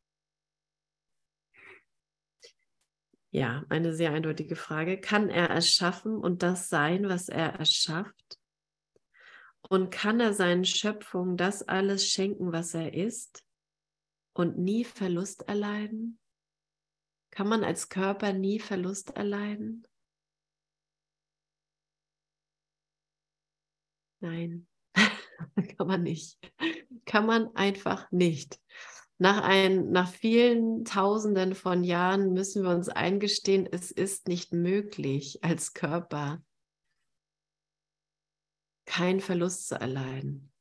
[3.29, 4.99] Ja, eine sehr eindeutige Frage.
[4.99, 8.36] Kann er erschaffen und das sein, was er erschafft?
[9.69, 13.43] Und kann er seinen Schöpfungen das alles schenken, was er ist?
[14.37, 16.19] und nie Verlust erleiden?
[17.31, 19.85] Kann man als Körper nie Verlust erleiden?
[24.19, 24.67] Nein,
[25.77, 26.39] kann man nicht.
[27.05, 28.59] Kann man einfach nicht.
[29.19, 35.43] Nach, ein, nach vielen Tausenden von Jahren müssen wir uns eingestehen, es ist nicht möglich,
[35.43, 36.43] als Körper
[38.87, 40.51] keinen Verlust zu erleiden.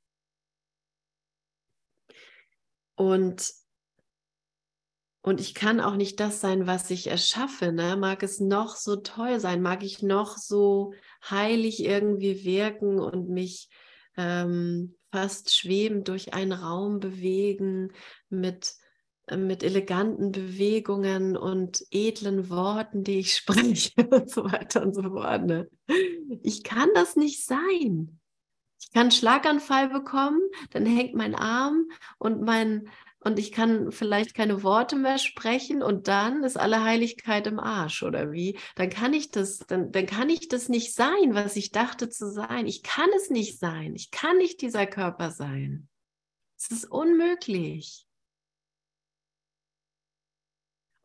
[2.94, 3.54] Und
[5.22, 7.72] und ich kann auch nicht das sein, was ich erschaffe.
[7.72, 7.96] Ne?
[7.96, 10.94] Mag es noch so toll sein, mag ich noch so
[11.28, 13.68] heilig irgendwie wirken und mich
[14.16, 17.92] ähm, fast schwebend durch einen Raum bewegen
[18.28, 18.74] mit,
[19.34, 25.46] mit eleganten Bewegungen und edlen Worten, die ich spreche und so weiter und so fort.
[25.46, 25.68] Ne?
[26.42, 28.20] Ich kann das nicht sein.
[28.78, 32.88] Ich kann einen Schlaganfall bekommen, dann hängt mein Arm und mein,
[33.20, 38.04] und ich kann vielleicht keine Worte mehr sprechen und dann ist alle Heiligkeit im Arsch
[38.04, 38.56] oder wie?
[38.76, 42.30] Dann kann ich das, dann, dann kann ich das nicht sein, was ich dachte zu
[42.30, 42.66] sein.
[42.66, 43.96] Ich kann es nicht sein.
[43.96, 45.88] Ich kann nicht dieser Körper sein.
[46.56, 48.05] Es ist unmöglich.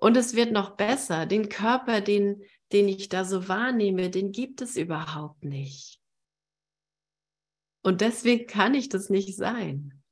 [0.02, 1.28] Und es wird noch besser.
[1.28, 6.02] Den Körper, den, den ich da so wahrnehme, den gibt es überhaupt nicht.
[7.84, 10.04] Und deswegen kann ich das nicht sein.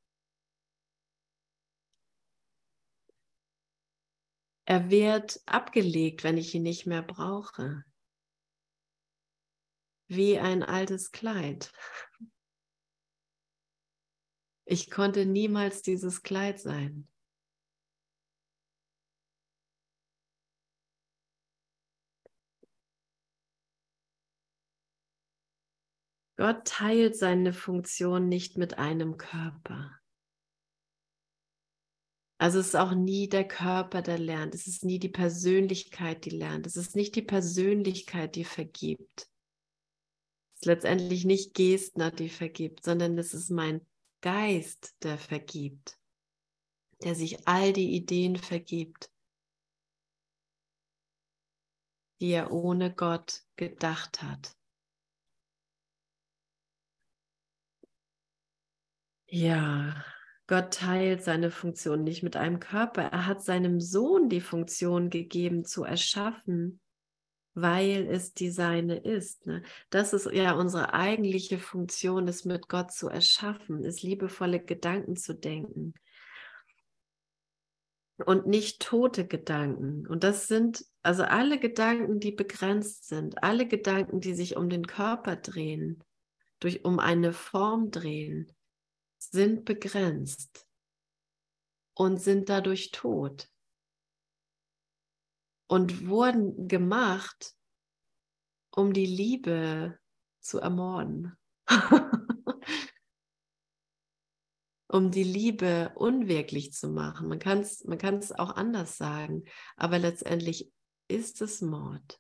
[4.66, 7.84] Er wird abgelegt, wenn ich ihn nicht mehr brauche.
[10.08, 11.72] Wie ein altes Kleid.
[14.66, 17.08] Ich konnte niemals dieses Kleid sein.
[26.40, 30.00] Gott teilt seine Funktion nicht mit einem Körper.
[32.38, 34.56] Also es ist auch nie der Körper, der lernt.
[34.56, 36.66] Es ist nie die Persönlichkeit, die lernt.
[36.66, 39.28] Es ist nicht die Persönlichkeit, die vergibt.
[40.54, 43.86] Es ist letztendlich nicht Gestner, die vergibt, sondern es ist mein
[44.22, 46.00] Geist, der vergibt,
[47.04, 49.12] der sich all die Ideen vergibt,
[52.22, 54.56] die er ohne Gott gedacht hat.
[59.32, 60.04] Ja,
[60.48, 63.04] Gott teilt seine Funktion nicht mit einem Körper.
[63.04, 66.80] Er hat seinem Sohn die Funktion gegeben, zu erschaffen,
[67.54, 69.46] weil es die seine ist.
[69.46, 69.62] Ne?
[69.92, 75.36] Das ist ja unsere eigentliche Funktion, es mit Gott zu erschaffen, ist liebevolle Gedanken zu
[75.36, 75.94] denken.
[78.26, 80.08] Und nicht tote Gedanken.
[80.08, 84.88] Und das sind also alle Gedanken, die begrenzt sind, alle Gedanken, die sich um den
[84.88, 86.04] Körper drehen,
[86.60, 88.52] durch, um eine Form drehen
[89.20, 90.68] sind begrenzt
[91.94, 93.50] und sind dadurch tot.
[95.70, 97.56] und wurden gemacht,
[98.76, 99.98] um die Liebe
[100.40, 101.38] zu ermorden.
[104.88, 107.28] um die Liebe unwirklich zu machen.
[107.28, 108.00] Man kann es man
[108.36, 109.44] auch anders sagen,
[109.76, 110.72] aber letztendlich
[111.08, 112.20] ist es Mord.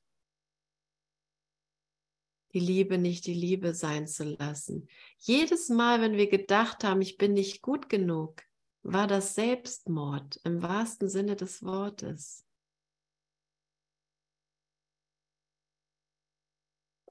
[2.53, 4.87] Die Liebe nicht die Liebe sein zu lassen.
[5.19, 8.41] Jedes Mal, wenn wir gedacht haben, ich bin nicht gut genug,
[8.81, 12.45] war das Selbstmord im wahrsten Sinne des Wortes.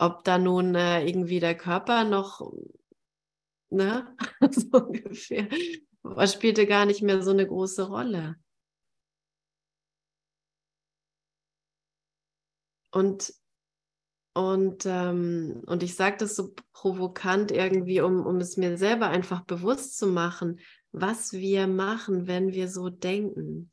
[0.01, 2.53] Ob da nun äh, irgendwie der Körper noch,
[3.71, 4.17] ne,
[4.51, 5.49] so ungefähr,
[6.03, 8.37] was spielte gar nicht mehr so eine große Rolle.
[12.91, 13.35] Und,
[14.39, 19.41] und, ähm, und ich sage das so provokant irgendwie, um, um es mir selber einfach
[19.45, 20.61] bewusst zu machen,
[20.93, 23.73] was wir machen, wenn wir so denken,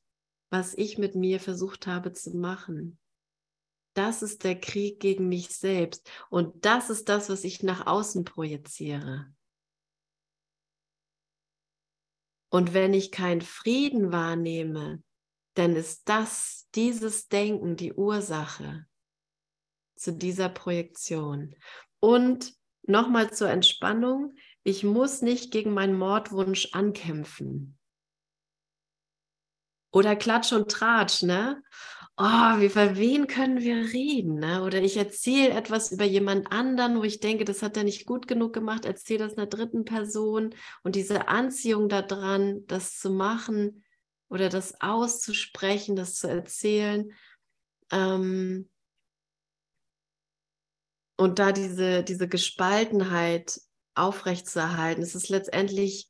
[0.50, 2.98] was ich mit mir versucht habe zu machen.
[3.94, 6.10] Das ist der Krieg gegen mich selbst.
[6.32, 9.32] Und das ist das, was ich nach außen projiziere.
[12.50, 15.04] Und wenn ich keinen Frieden wahrnehme,
[15.54, 18.88] dann ist das, dieses Denken die Ursache
[19.96, 21.56] zu dieser Projektion.
[22.00, 27.78] Und nochmal zur Entspannung, ich muss nicht gegen meinen Mordwunsch ankämpfen.
[29.92, 31.62] Oder Klatsch und Tratsch, ne?
[32.18, 34.36] oh, über wen können wir reden?
[34.36, 34.64] Ne?
[34.64, 38.28] Oder ich erzähle etwas über jemand anderen, wo ich denke, das hat er nicht gut
[38.28, 43.84] genug gemacht, erzähle das einer dritten Person und diese Anziehung daran, das zu machen
[44.30, 47.12] oder das auszusprechen, das zu erzählen.
[47.92, 48.70] Ähm,
[51.18, 53.62] und da diese, diese Gespaltenheit
[53.94, 56.10] aufrechtzuerhalten, es ist letztendlich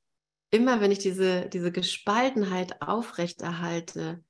[0.50, 4.24] immer, wenn ich diese, diese Gespaltenheit aufrechterhalte,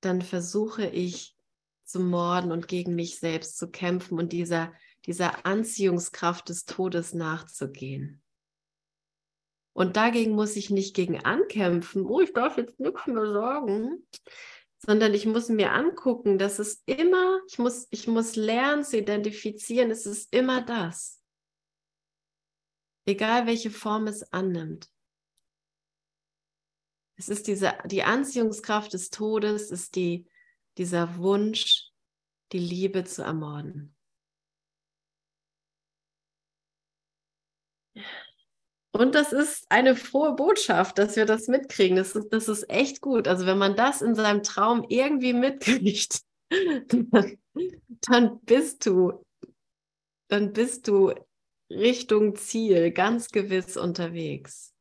[0.00, 1.36] dann versuche ich
[1.84, 4.72] zu morden und gegen mich selbst zu kämpfen und dieser,
[5.06, 8.22] dieser Anziehungskraft des Todes nachzugehen.
[9.72, 14.04] Und dagegen muss ich nicht gegen ankämpfen, oh, ich darf jetzt nichts mehr sagen,
[14.78, 19.90] sondern ich muss mir angucken, dass es immer, ich muss, ich muss lernen zu identifizieren,
[19.90, 21.20] es ist immer das.
[23.06, 24.88] Egal welche Form es annimmt.
[27.16, 30.26] Es ist diese, die Anziehungskraft des Todes, ist die,
[30.76, 31.90] dieser Wunsch,
[32.52, 33.96] die Liebe zu ermorden.
[38.92, 41.96] Und das ist eine frohe Botschaft, dass wir das mitkriegen.
[41.96, 43.28] Das ist, das ist echt gut.
[43.28, 46.22] Also wenn man das in seinem Traum irgendwie mitkriegt,
[48.00, 49.24] dann bist du,
[50.28, 51.12] dann bist du
[51.70, 54.74] Richtung Ziel ganz gewiss unterwegs.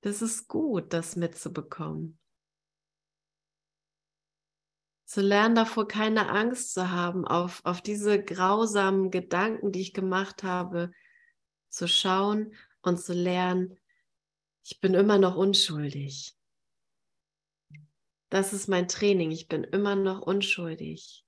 [0.00, 2.18] Das ist gut, das mitzubekommen.
[5.04, 10.42] Zu lernen, davor keine Angst zu haben, auf, auf diese grausamen Gedanken, die ich gemacht
[10.42, 10.90] habe,
[11.68, 12.52] zu schauen
[12.82, 13.78] und zu lernen,
[14.64, 16.36] ich bin immer noch unschuldig.
[18.30, 21.24] Das ist mein Training, ich bin immer noch unschuldig.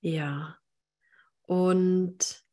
[0.00, 0.58] Ja,
[1.46, 2.44] und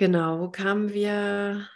[0.00, 1.68] Genau, wo kamen wir?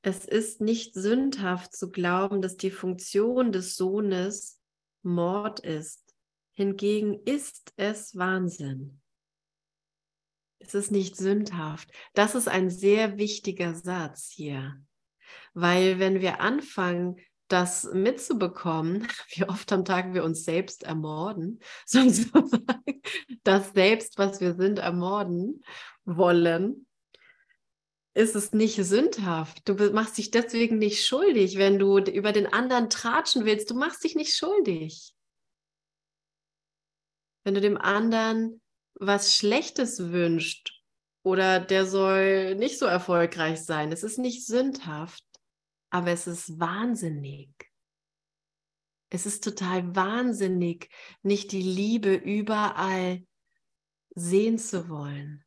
[0.00, 4.62] Es ist nicht sündhaft zu glauben, dass die Funktion des Sohnes
[5.02, 6.05] Mord ist.
[6.56, 8.98] Hingegen ist es Wahnsinn.
[10.58, 11.90] Es ist nicht sündhaft.
[12.14, 14.82] Das ist ein sehr wichtiger Satz hier.
[15.52, 23.02] Weil wenn wir anfangen, das mitzubekommen, wie oft am Tag wir uns selbst ermorden, sozusagen,
[23.44, 25.62] das Selbst, was wir sind, ermorden
[26.06, 26.86] wollen,
[28.14, 29.68] ist es nicht sündhaft.
[29.68, 33.70] Du machst dich deswegen nicht schuldig, wenn du über den anderen tratschen willst.
[33.70, 35.12] Du machst dich nicht schuldig.
[37.46, 38.60] Wenn du dem anderen
[38.94, 40.82] was Schlechtes wünscht
[41.22, 45.24] oder der soll nicht so erfolgreich sein, es ist nicht sündhaft,
[45.88, 47.50] aber es ist wahnsinnig.
[49.10, 50.90] Es ist total wahnsinnig,
[51.22, 53.24] nicht die Liebe überall
[54.16, 55.44] sehen zu wollen.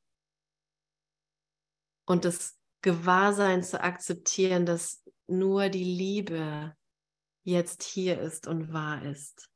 [2.06, 6.78] Und das Gewahrsein zu akzeptieren, dass nur die Liebe
[7.44, 9.50] jetzt hier ist und wahr ist.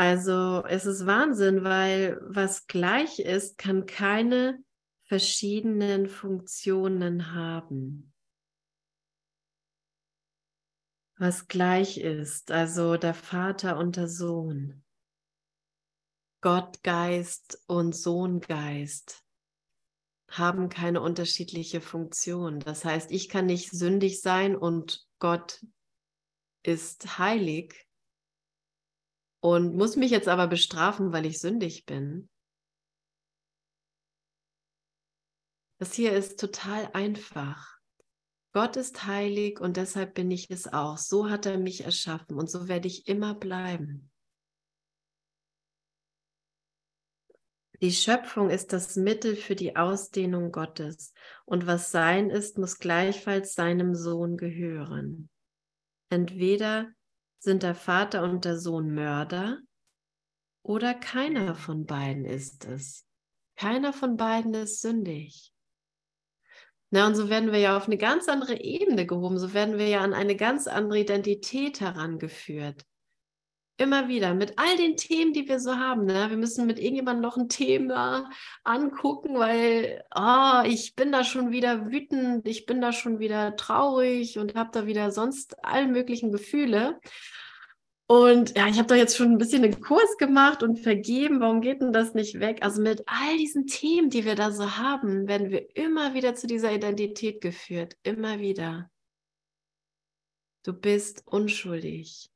[0.00, 4.64] Also es ist Wahnsinn, weil was gleich ist, kann keine
[5.02, 8.10] verschiedenen Funktionen haben.
[11.18, 14.82] Was gleich ist, also der Vater und der Sohn,
[16.40, 19.22] Gottgeist und Sohngeist
[20.30, 22.60] haben keine unterschiedliche Funktion.
[22.60, 25.62] Das heißt, ich kann nicht sündig sein und Gott
[26.62, 27.89] ist heilig
[29.40, 32.28] und muss mich jetzt aber bestrafen, weil ich sündig bin.
[35.78, 37.78] Das hier ist total einfach.
[38.52, 40.98] Gott ist heilig und deshalb bin ich es auch.
[40.98, 44.10] So hat er mich erschaffen und so werde ich immer bleiben.
[47.80, 51.14] Die Schöpfung ist das Mittel für die Ausdehnung Gottes
[51.46, 55.30] und was sein ist, muss gleichfalls seinem Sohn gehören.
[56.10, 56.92] Entweder
[57.40, 59.58] sind der Vater und der Sohn Mörder
[60.62, 63.06] oder keiner von beiden ist es.
[63.56, 65.52] Keiner von beiden ist sündig.
[66.90, 69.88] Na, und so werden wir ja auf eine ganz andere Ebene gehoben, so werden wir
[69.88, 72.84] ja an eine ganz andere Identität herangeführt.
[73.80, 76.04] Immer wieder mit all den Themen, die wir so haben.
[76.04, 76.28] Ne?
[76.28, 78.28] Wir müssen mit irgendjemandem noch ein Thema
[78.62, 84.38] angucken, weil oh, ich bin da schon wieder wütend, ich bin da schon wieder traurig
[84.38, 87.00] und habe da wieder sonst alle möglichen Gefühle.
[88.06, 91.40] Und ja, ich habe doch jetzt schon ein bisschen einen Kurs gemacht und vergeben.
[91.40, 92.58] Warum geht denn das nicht weg?
[92.60, 96.46] Also mit all diesen Themen, die wir da so haben, werden wir immer wieder zu
[96.46, 97.96] dieser Identität geführt.
[98.02, 98.90] Immer wieder.
[100.64, 102.30] Du bist unschuldig.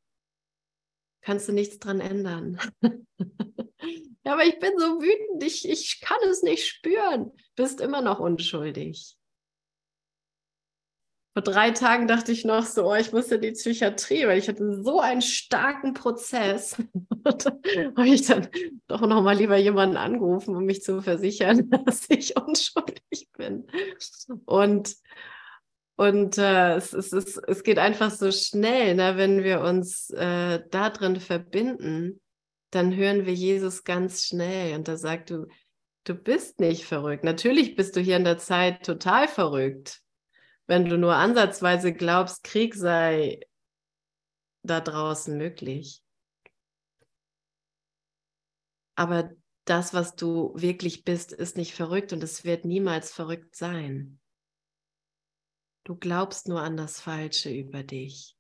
[1.25, 2.61] Kannst du nichts dran ändern.
[2.83, 7.33] ja, aber ich bin so wütend, ich, ich kann es nicht spüren.
[7.57, 9.17] Bist immer noch unschuldig.
[11.33, 14.49] Vor drei Tagen dachte ich noch so, oh, ich muss in die Psychiatrie, weil ich
[14.49, 16.77] hatte so einen starken Prozess.
[17.27, 18.49] habe ich dann
[18.87, 23.67] doch noch mal lieber jemanden angerufen, um mich zu versichern, dass ich unschuldig bin.
[24.45, 24.95] Und
[25.97, 29.17] und äh, es, es, es, es geht einfach so schnell, ne?
[29.17, 32.21] wenn wir uns äh, da drin verbinden,
[32.71, 35.47] dann hören wir Jesus ganz schnell und da sagt du,
[36.05, 37.23] du bist nicht verrückt.
[37.23, 40.05] Natürlich bist du hier in der Zeit total verrückt
[40.67, 43.41] wenn du nur ansatzweise glaubst, Krieg sei
[44.63, 46.03] da draußen möglich.
[48.97, 49.31] Aber
[49.65, 54.21] das, was du wirklich bist, ist nicht verrückt und es wird niemals verrückt sein.
[55.85, 58.37] Du glaubst nur an das Falsche über dich.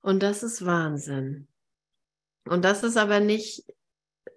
[0.00, 1.48] Und das ist Wahnsinn.
[2.44, 3.64] Und das ist aber nicht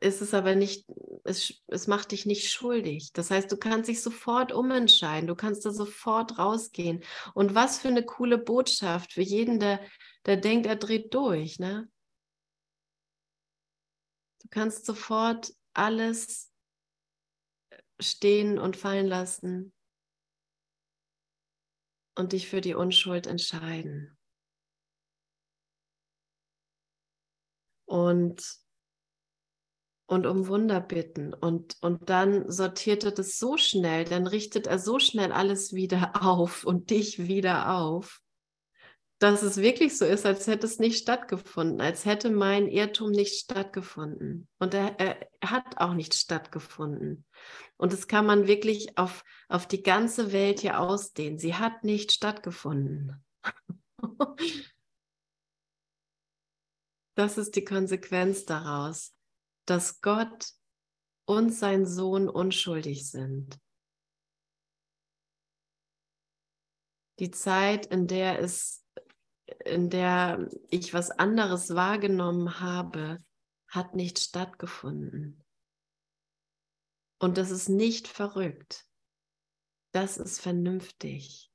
[0.03, 0.85] ist es aber nicht,
[1.23, 3.13] es, es macht dich nicht schuldig.
[3.13, 7.03] Das heißt, du kannst dich sofort umentscheiden, du kannst da sofort rausgehen.
[7.33, 9.79] Und was für eine coole Botschaft für jeden, der,
[10.25, 11.59] der denkt, er dreht durch.
[11.59, 11.89] Ne?
[14.41, 16.51] Du kannst sofort alles
[17.99, 19.73] stehen und fallen lassen
[22.15, 24.17] und dich für die Unschuld entscheiden.
[27.85, 28.63] Und
[30.05, 31.33] und um Wunder bitten.
[31.33, 36.11] Und, und dann sortiert er das so schnell, dann richtet er so schnell alles wieder
[36.23, 38.21] auf und dich wieder auf,
[39.19, 43.39] dass es wirklich so ist, als hätte es nicht stattgefunden, als hätte mein Irrtum nicht
[43.39, 44.47] stattgefunden.
[44.59, 47.25] Und er, er hat auch nicht stattgefunden.
[47.77, 51.37] Und das kann man wirklich auf, auf die ganze Welt hier ausdehnen.
[51.39, 53.23] Sie hat nicht stattgefunden.
[57.15, 59.13] das ist die Konsequenz daraus
[59.65, 60.53] dass Gott
[61.25, 63.59] und sein Sohn unschuldig sind.
[67.19, 68.82] Die Zeit, in der es,
[69.65, 73.23] in der ich was anderes wahrgenommen habe,
[73.67, 75.43] hat nicht stattgefunden.
[77.19, 78.85] Und das ist nicht verrückt.
[79.93, 81.51] Das ist vernünftig.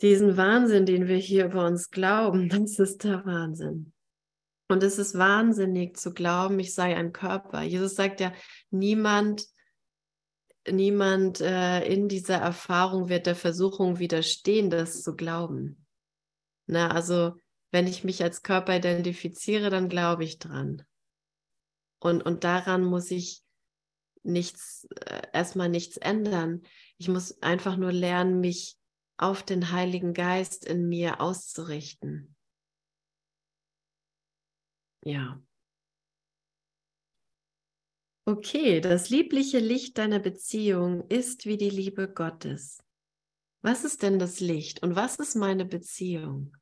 [0.00, 3.92] Diesen Wahnsinn, den wir hier über uns glauben, das ist der Wahnsinn.
[4.68, 7.62] Und es ist wahnsinnig zu glauben, ich sei ein Körper.
[7.62, 8.32] Jesus sagt ja,
[8.70, 9.46] niemand,
[10.70, 15.86] niemand äh, in dieser Erfahrung wird der Versuchung widerstehen, das zu glauben.
[16.66, 17.34] Na, also
[17.70, 20.82] wenn ich mich als Körper identifiziere, dann glaube ich dran.
[21.98, 23.42] Und, und daran muss ich
[24.22, 26.62] nichts, äh, erstmal nichts ändern.
[26.98, 28.78] Ich muss einfach nur lernen, mich
[29.16, 32.34] auf den Heiligen Geist in mir auszurichten.
[35.04, 35.40] Ja.
[38.26, 42.82] Okay, das liebliche Licht deiner Beziehung ist wie die Liebe Gottes.
[43.60, 46.56] Was ist denn das Licht und was ist meine Beziehung?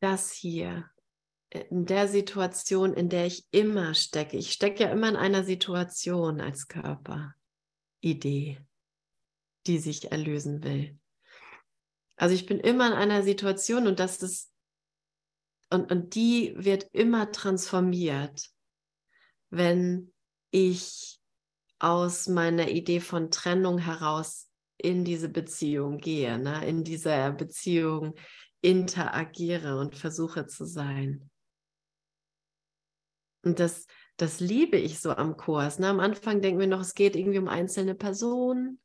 [0.00, 0.90] Das hier,
[1.52, 4.36] in der Situation, in der ich immer stecke.
[4.36, 7.34] Ich stecke ja immer in einer Situation als Körper,
[8.00, 8.60] Idee,
[9.66, 10.98] die sich erlösen will.
[12.16, 14.51] Also ich bin immer in einer Situation und das ist,
[15.72, 18.48] und, und die wird immer transformiert,
[19.50, 20.12] wenn
[20.50, 21.20] ich
[21.78, 26.66] aus meiner Idee von Trennung heraus in diese Beziehung gehe, ne?
[26.66, 28.14] in dieser Beziehung
[28.60, 31.30] interagiere und versuche zu sein.
[33.44, 35.78] Und das, das liebe ich so am Kurs.
[35.78, 35.88] Ne?
[35.88, 38.80] Am Anfang denken wir noch, es geht irgendwie um einzelne Personen.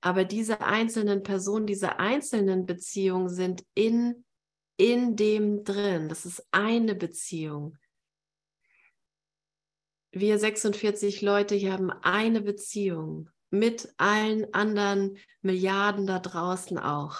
[0.00, 4.24] Aber diese einzelnen Personen, diese einzelnen Beziehungen sind in,
[4.76, 6.08] in dem drin.
[6.08, 7.76] Das ist eine Beziehung.
[10.12, 17.18] Wir 46 Leute hier haben eine Beziehung mit allen anderen Milliarden da draußen auch.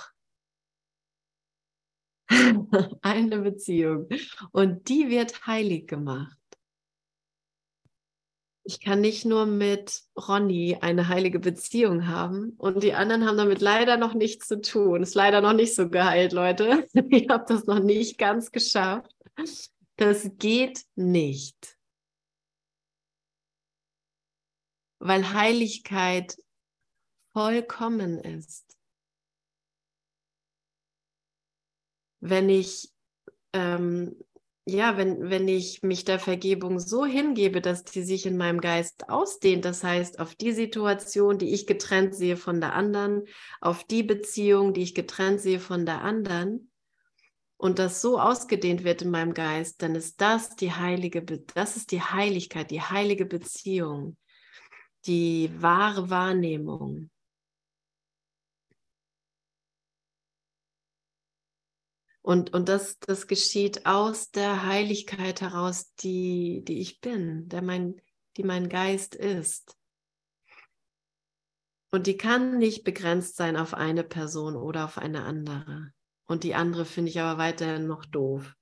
[3.03, 4.09] eine Beziehung.
[4.53, 6.46] Und die wird heilig gemacht.
[8.67, 13.61] Ich kann nicht nur mit Ronny eine heilige Beziehung haben und die anderen haben damit
[13.61, 15.03] leider noch nichts zu tun.
[15.03, 16.87] Ist leider noch nicht so geheilt, Leute.
[17.11, 19.15] Ich habe das noch nicht ganz geschafft.
[19.97, 21.79] Das geht nicht.
[24.99, 26.37] Weil Heiligkeit
[27.33, 28.67] vollkommen ist.
[32.29, 32.93] wenn ich
[33.53, 34.17] ähm,
[34.69, 39.09] ja, wenn, wenn ich mich der Vergebung so hingebe, dass die sich in meinem Geist
[39.09, 43.23] ausdehnt, das heißt auf die Situation, die ich getrennt sehe von der anderen,
[43.61, 46.71] auf die Beziehung, die ich getrennt sehe von der anderen,
[47.59, 51.91] und das so ausgedehnt wird in meinem Geist, dann ist das die heilige, das ist
[51.91, 54.17] die Heiligkeit, die heilige Beziehung,
[55.07, 57.09] die wahre Wahrnehmung.
[62.27, 68.03] Und, und das, das geschieht aus der Heiligkeit heraus, die, die ich bin, der mein,
[68.37, 69.79] die mein Geist ist.
[71.93, 75.93] Und die kann nicht begrenzt sein auf eine Person oder auf eine andere.
[76.27, 78.57] Und die andere finde ich aber weiterhin noch doof.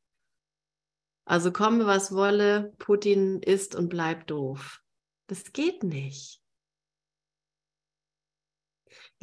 [1.25, 4.83] Also komme, was wolle, Putin ist und bleibt doof.
[5.27, 6.44] Das geht nicht.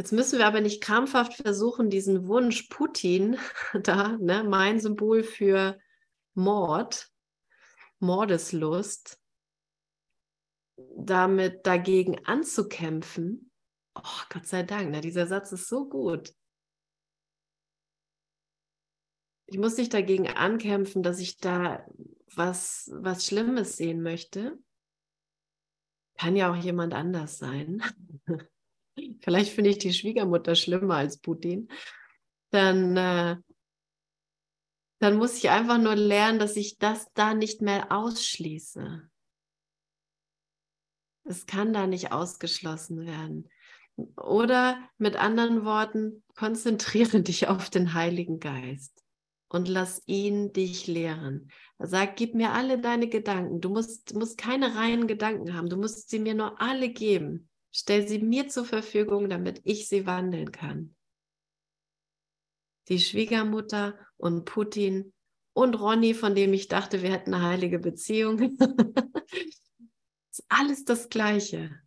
[0.02, 3.38] Jetzt müssen wir aber nicht krampfhaft versuchen, diesen Wunsch Putin,
[3.84, 5.80] da, ne, mein Symbol für
[6.34, 7.12] Mord,
[8.00, 9.20] Mordeslust,
[10.98, 13.52] damit dagegen anzukämpfen.
[13.94, 16.34] Oh, Gott sei Dank, ne, dieser Satz ist so gut.
[19.46, 21.86] Ich muss nicht dagegen ankämpfen, dass ich da
[22.34, 24.58] was, was Schlimmes sehen möchte.
[26.18, 27.84] Kann ja auch jemand anders sein.
[29.22, 31.70] vielleicht finde ich die Schwiegermutter schlimmer als Putin,
[32.52, 33.38] dann, äh,
[35.00, 39.10] dann muss ich einfach nur lernen, dass ich das da nicht mehr ausschließe.
[41.24, 43.50] Es kann da nicht ausgeschlossen werden.
[44.18, 49.04] Oder mit anderen Worten, konzentriere dich auf den Heiligen Geist
[49.50, 51.52] und lass ihn dich lehren.
[51.78, 53.60] Sagt, gib mir alle deine Gedanken.
[53.60, 55.70] Du musst, musst keine reinen Gedanken haben.
[55.70, 57.50] Du musst sie mir nur alle geben.
[57.74, 60.96] Stell sie mir zur Verfügung, damit ich sie wandeln kann.
[62.90, 65.14] Die Schwiegermutter und Putin
[65.54, 68.40] und Ronny, von dem ich dachte, wir hätten eine heilige Beziehung.
[70.32, 71.82] ist alles das Gleiche.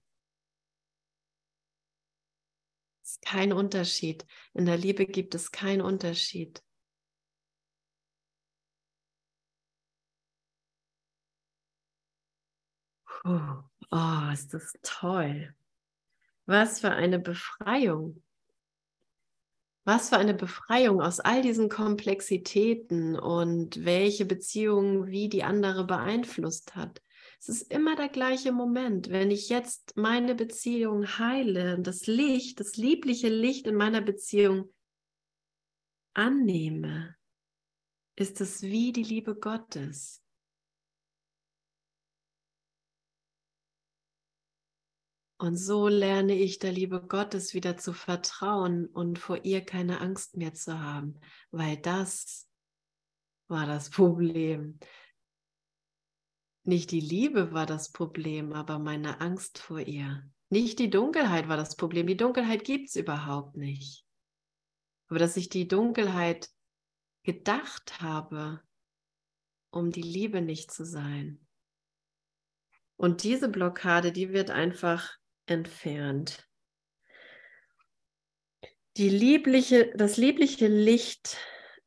[3.02, 4.26] Es ist kein Unterschied.
[4.54, 6.62] In der Liebe gibt es keinen Unterschied.
[13.26, 15.54] Oh, ist das toll.
[16.46, 18.22] Was für eine Befreiung.
[19.84, 26.74] Was für eine Befreiung aus all diesen Komplexitäten und welche Beziehung wie die andere beeinflusst
[26.74, 27.02] hat.
[27.38, 29.10] Es ist immer der gleiche Moment.
[29.10, 34.72] Wenn ich jetzt meine Beziehung heile, das Licht, das liebliche Licht in meiner Beziehung
[36.14, 37.14] annehme,
[38.16, 40.23] ist es wie die Liebe Gottes.
[45.44, 50.38] Und so lerne ich der Liebe Gottes wieder zu vertrauen und vor ihr keine Angst
[50.38, 51.20] mehr zu haben,
[51.50, 52.48] weil das
[53.48, 54.78] war das Problem.
[56.62, 60.26] Nicht die Liebe war das Problem, aber meine Angst vor ihr.
[60.48, 62.06] Nicht die Dunkelheit war das Problem.
[62.06, 64.06] Die Dunkelheit gibt es überhaupt nicht.
[65.08, 66.48] Aber dass ich die Dunkelheit
[67.22, 68.62] gedacht habe,
[69.68, 71.46] um die Liebe nicht zu sein.
[72.96, 76.48] Und diese Blockade, die wird einfach entfernt.
[78.96, 81.36] Die liebliche, das liebliche Licht,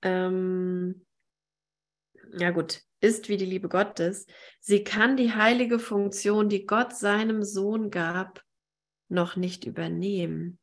[0.01, 1.05] ähm,
[2.37, 4.25] ja gut, ist wie die Liebe Gottes.
[4.59, 8.43] Sie kann die heilige Funktion, die Gott seinem Sohn gab,
[9.07, 10.59] noch nicht übernehmen.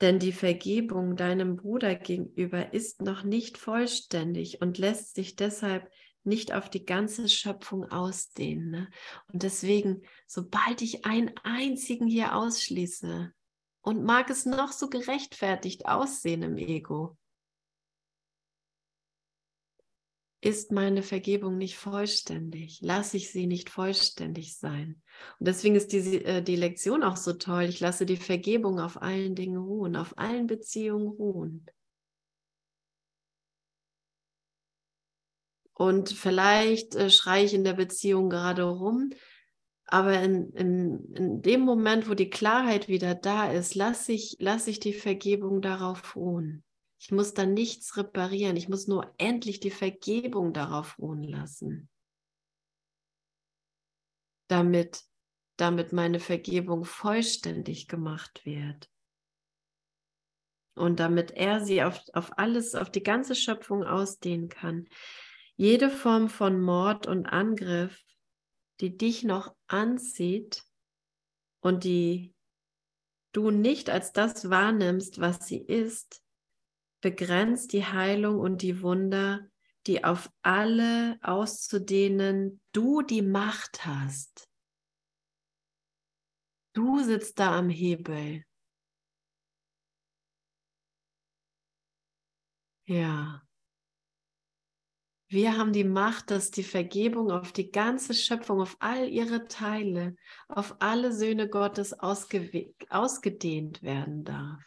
[0.00, 5.90] Denn die Vergebung deinem Bruder gegenüber ist noch nicht vollständig und lässt sich deshalb
[6.24, 8.70] nicht auf die ganze Schöpfung ausdehnen.
[8.70, 8.90] Ne?
[9.32, 13.32] Und deswegen, sobald ich einen einzigen hier ausschließe,
[13.88, 17.16] und mag es noch so gerechtfertigt aussehen im Ego,
[20.40, 25.02] ist meine Vergebung nicht vollständig, lasse ich sie nicht vollständig sein.
[25.40, 27.64] Und deswegen ist die, äh, die Lektion auch so toll.
[27.64, 31.66] Ich lasse die Vergebung auf allen Dingen ruhen, auf allen Beziehungen ruhen.
[35.78, 39.10] Und vielleicht äh, schreie ich in der Beziehung gerade rum,
[39.86, 44.70] aber in, in, in dem Moment, wo die Klarheit wieder da ist, lasse ich, lasse
[44.70, 46.64] ich die Vergebung darauf ruhen.
[46.98, 48.56] Ich muss da nichts reparieren.
[48.56, 51.88] Ich muss nur endlich die Vergebung darauf ruhen lassen.
[54.48, 55.04] Damit,
[55.56, 58.90] damit meine Vergebung vollständig gemacht wird.
[60.74, 64.88] Und damit er sie auf, auf alles, auf die ganze Schöpfung ausdehnen kann.
[65.60, 68.04] Jede Form von Mord und Angriff,
[68.80, 70.62] die dich noch anzieht
[71.58, 72.32] und die
[73.32, 76.22] du nicht als das wahrnimmst, was sie ist,
[77.00, 79.50] begrenzt die Heilung und die Wunder,
[79.88, 84.48] die auf alle auszudehnen du die Macht hast.
[86.72, 88.44] Du sitzt da am Hebel.
[92.86, 93.47] Ja.
[95.30, 100.16] Wir haben die Macht, dass die Vergebung auf die ganze Schöpfung, auf all ihre Teile,
[100.48, 104.62] auf alle Söhne Gottes ausgedehnt werden darf.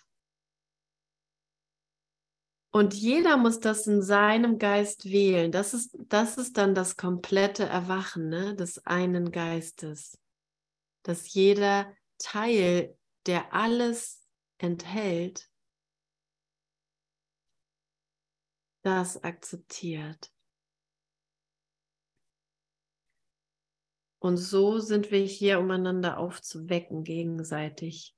[2.73, 5.51] Und jeder muss das in seinem Geist wählen.
[5.51, 10.17] Das ist, das ist dann das komplette Erwachen ne, des einen Geistes.
[11.03, 12.95] Dass jeder Teil,
[13.25, 14.23] der alles
[14.59, 15.49] enthält,
[18.83, 20.31] das akzeptiert.
[24.21, 28.15] Und so sind wir hier, um einander aufzuwecken gegenseitig.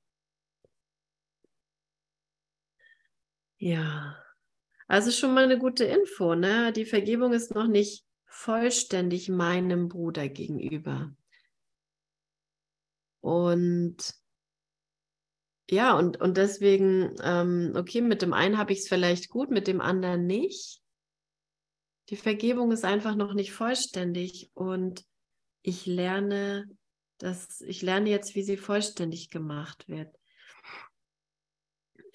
[3.58, 4.22] Ja.
[4.90, 6.74] Also schon mal eine gute Info, ne?
[6.74, 11.16] Die Vergebung ist noch nicht vollständig meinem Bruder gegenüber.
[13.22, 14.14] Und
[15.70, 19.68] ja, und, und deswegen, ähm, okay, mit dem einen habe ich es vielleicht gut, mit
[19.68, 20.82] dem anderen nicht.
[22.10, 25.06] Die Vergebung ist einfach noch nicht vollständig und
[25.64, 26.70] ich lerne,
[27.18, 30.16] dass ich lerne jetzt, wie sie vollständig gemacht wird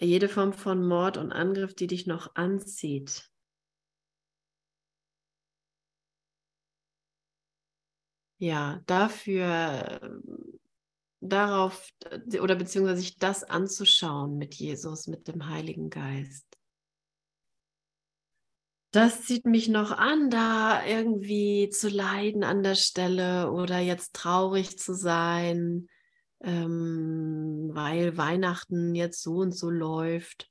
[0.01, 3.31] jede Form von Mord und Angriff, die dich noch anzieht.
[8.41, 10.23] Ja, dafür,
[11.21, 11.91] darauf
[12.41, 16.48] oder beziehungsweise sich das anzuschauen mit Jesus, mit dem Heiligen Geist.
[18.91, 24.79] Das zieht mich noch an, da irgendwie zu leiden an der Stelle oder jetzt traurig
[24.79, 25.89] zu sein
[26.41, 30.49] ähm, weil Weihnachten jetzt so und so läuft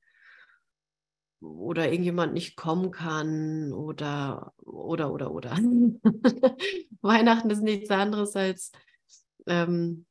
[1.39, 5.51] oder irgendjemand nicht kommen kann oder oder oder oder.
[7.01, 8.71] Weihnachten ist nichts anderes als
[9.45, 10.05] ähm,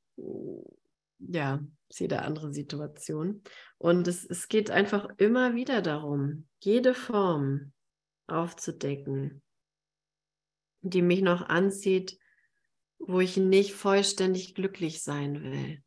[1.19, 1.61] ja,
[1.91, 3.43] jede andere Situation.
[3.79, 7.73] Und es, es geht einfach immer wieder darum, jede Form
[8.27, 9.43] aufzudecken,
[10.81, 12.19] die mich noch anzieht,
[12.99, 15.83] wo ich nicht vollständig glücklich sein will.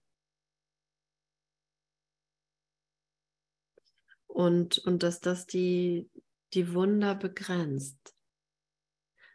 [4.28, 6.10] Und, und dass das die,
[6.54, 8.16] die Wunder begrenzt.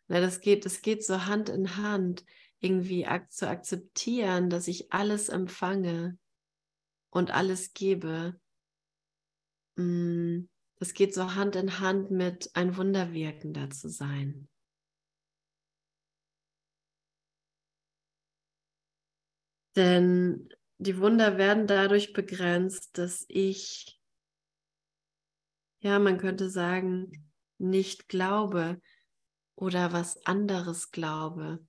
[0.07, 2.24] Na, das geht, das geht so Hand in Hand,
[2.61, 6.18] irgendwie ak zu akzeptieren, dass ich alles empfange
[7.11, 8.40] und alles gebe.
[9.76, 10.44] Mm,
[10.79, 14.49] das geht so Hand in Hand mit ein Wunderwirkender zu sein.
[19.77, 20.49] Denn
[20.79, 24.01] die Wunder werden dadurch begrenzt, dass ich,
[25.81, 28.81] ja, man könnte sagen, nicht glaube
[29.57, 31.66] oder was anderes glaube.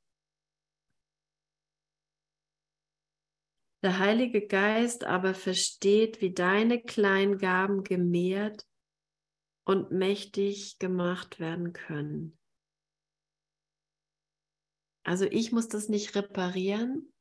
[3.84, 8.66] Der Heilige Geist aber versteht, wie deine kleinen Gaben gemehrt
[9.66, 12.38] und mächtig gemacht werden können.
[15.04, 17.12] Also ich muss das nicht reparieren,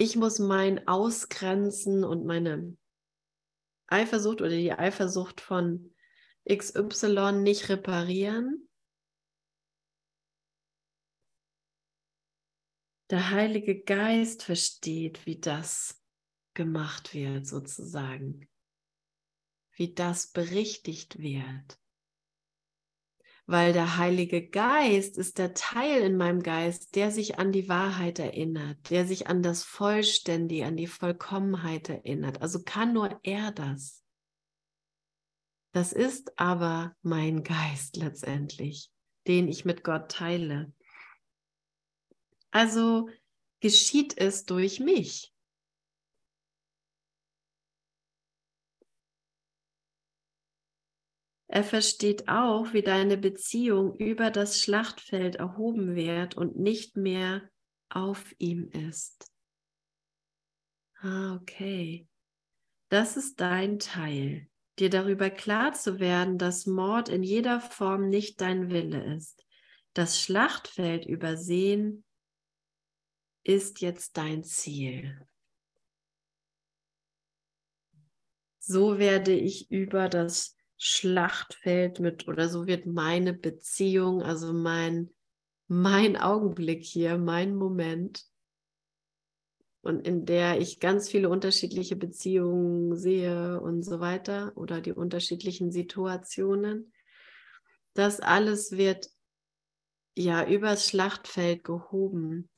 [0.00, 2.74] ich muss mein Ausgrenzen und meine
[3.86, 5.94] Eifersucht oder die Eifersucht von
[6.50, 8.66] XY nicht reparieren.
[13.10, 16.02] Der Heilige Geist versteht, wie das
[16.54, 18.49] gemacht wird, sozusagen.
[19.80, 21.80] Wie das berichtigt wird.
[23.46, 28.18] Weil der Heilige Geist ist der Teil in meinem Geist, der sich an die Wahrheit
[28.18, 32.42] erinnert, der sich an das Vollständige, an die Vollkommenheit erinnert.
[32.42, 34.04] Also kann nur er das.
[35.72, 38.90] Das ist aber mein Geist letztendlich,
[39.26, 40.74] den ich mit Gott teile.
[42.50, 43.08] Also
[43.60, 45.32] geschieht es durch mich.
[51.52, 57.42] Er versteht auch, wie deine Beziehung über das Schlachtfeld erhoben wird und nicht mehr
[57.88, 59.28] auf ihm ist.
[61.00, 62.06] Ah, okay.
[62.88, 64.48] Das ist dein Teil,
[64.78, 69.44] dir darüber klar zu werden, dass Mord in jeder Form nicht dein Wille ist.
[69.92, 72.04] Das Schlachtfeld übersehen
[73.42, 75.26] ist jetzt dein Ziel.
[78.60, 85.10] So werde ich über das Schlachtfeld mit oder so wird meine Beziehung, also mein,
[85.68, 88.24] mein Augenblick hier, mein Moment
[89.82, 95.70] und in der ich ganz viele unterschiedliche Beziehungen sehe und so weiter oder die unterschiedlichen
[95.70, 96.94] Situationen.
[97.92, 99.10] Das alles wird
[100.16, 102.48] ja übers Schlachtfeld gehoben.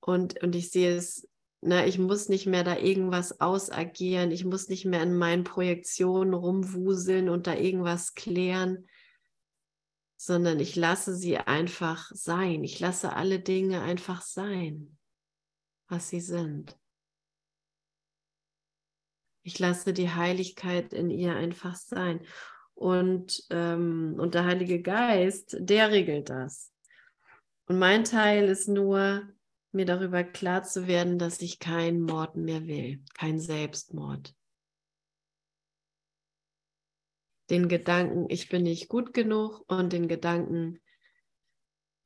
[0.00, 1.28] Und, und ich sehe es
[1.60, 6.34] na, ich muss nicht mehr da irgendwas ausagieren, ich muss nicht mehr in meinen Projektionen
[6.34, 8.86] rumwuseln und da irgendwas klären,
[10.16, 12.62] sondern ich lasse sie einfach sein.
[12.64, 14.98] Ich lasse alle Dinge einfach sein,
[15.88, 16.78] was sie sind.
[19.42, 22.20] Ich lasse die Heiligkeit in ihr einfach sein.
[22.74, 26.72] Und, ähm, und der Heilige Geist, der regelt das.
[27.66, 29.28] Und mein Teil ist nur,
[29.72, 34.34] mir darüber klar zu werden, dass ich keinen Mord mehr will, kein Selbstmord.
[37.50, 40.80] Den Gedanken, ich bin nicht gut genug und den Gedanken,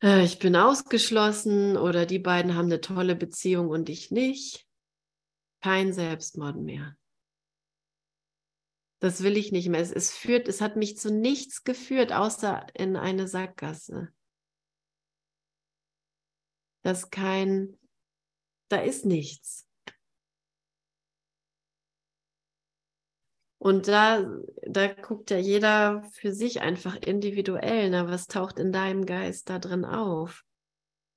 [0.03, 4.67] äh, ich bin ausgeschlossen oder die beiden haben eine tolle Beziehung und ich nicht.
[5.61, 6.97] Kein Selbstmord mehr.
[9.01, 9.81] Das will ich nicht mehr.
[9.81, 14.13] Es, es führt, es hat mich zu nichts geführt, außer in eine Sackgasse
[16.83, 17.79] dass kein,
[18.69, 19.67] da ist nichts.
[23.59, 24.29] Und da,
[24.67, 29.61] da guckt ja jeder für sich einfach individuell, na, was taucht in deinem Geist da
[29.61, 30.43] drin auf?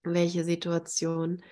[0.03, 1.43] Welche Situation?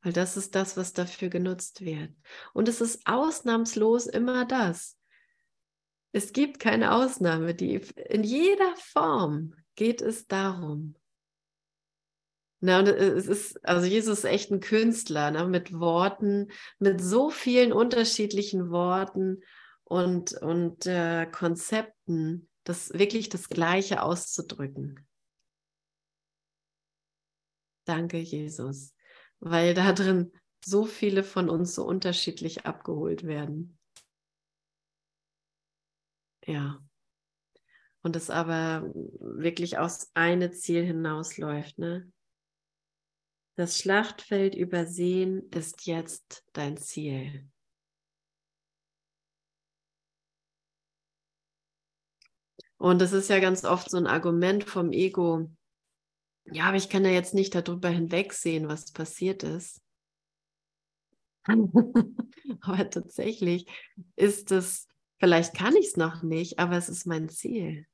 [0.00, 2.14] Weil das ist das, was dafür genutzt wird.
[2.54, 4.96] Und es ist ausnahmslos immer das.
[6.12, 7.74] Es gibt keine Ausnahme, die
[8.08, 10.94] in jeder Form geht es darum.
[12.62, 17.30] Na, und es ist, also Jesus ist echt ein Künstler, ne, mit Worten, mit so
[17.30, 19.42] vielen unterschiedlichen Worten
[19.84, 25.06] und, und äh, Konzepten, das wirklich das Gleiche auszudrücken.
[27.86, 28.94] Danke, Jesus,
[29.40, 30.32] weil da drin
[30.62, 33.78] so viele von uns so unterschiedlich abgeholt werden.
[36.46, 36.84] Ja.
[38.02, 42.10] Und es aber wirklich aus eine Ziel hinausläuft, ne?
[43.60, 47.46] Das Schlachtfeld übersehen ist jetzt dein Ziel.
[52.78, 55.50] Und das ist ja ganz oft so ein Argument vom Ego.
[56.46, 59.82] Ja, aber ich kann ja jetzt nicht darüber hinwegsehen, was passiert ist.
[61.44, 63.66] aber tatsächlich
[64.16, 64.88] ist es,
[65.18, 67.86] vielleicht kann ich es noch nicht, aber es ist mein Ziel.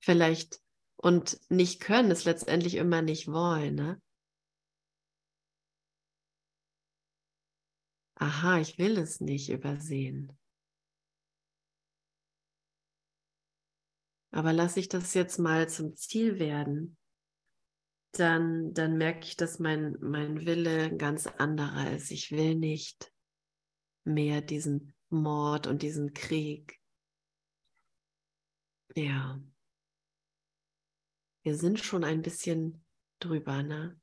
[0.00, 0.60] Vielleicht
[1.06, 3.76] und nicht können ist letztendlich immer nicht wollen.
[3.76, 4.02] Ne?
[8.16, 10.36] Aha, ich will es nicht übersehen.
[14.32, 16.96] Aber lasse ich das jetzt mal zum Ziel werden,
[18.10, 22.10] dann, dann merke ich, dass mein, mein Wille ganz anderer ist.
[22.10, 23.12] Ich will nicht
[24.02, 26.80] mehr diesen Mord und diesen Krieg.
[28.96, 29.40] Ja
[31.46, 32.84] wir sind schon ein bisschen
[33.20, 33.96] drüber, ne?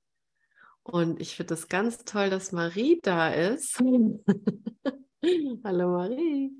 [0.81, 3.79] Und ich finde das ganz toll, dass Marie da ist.
[5.65, 6.51] Hallo Marie.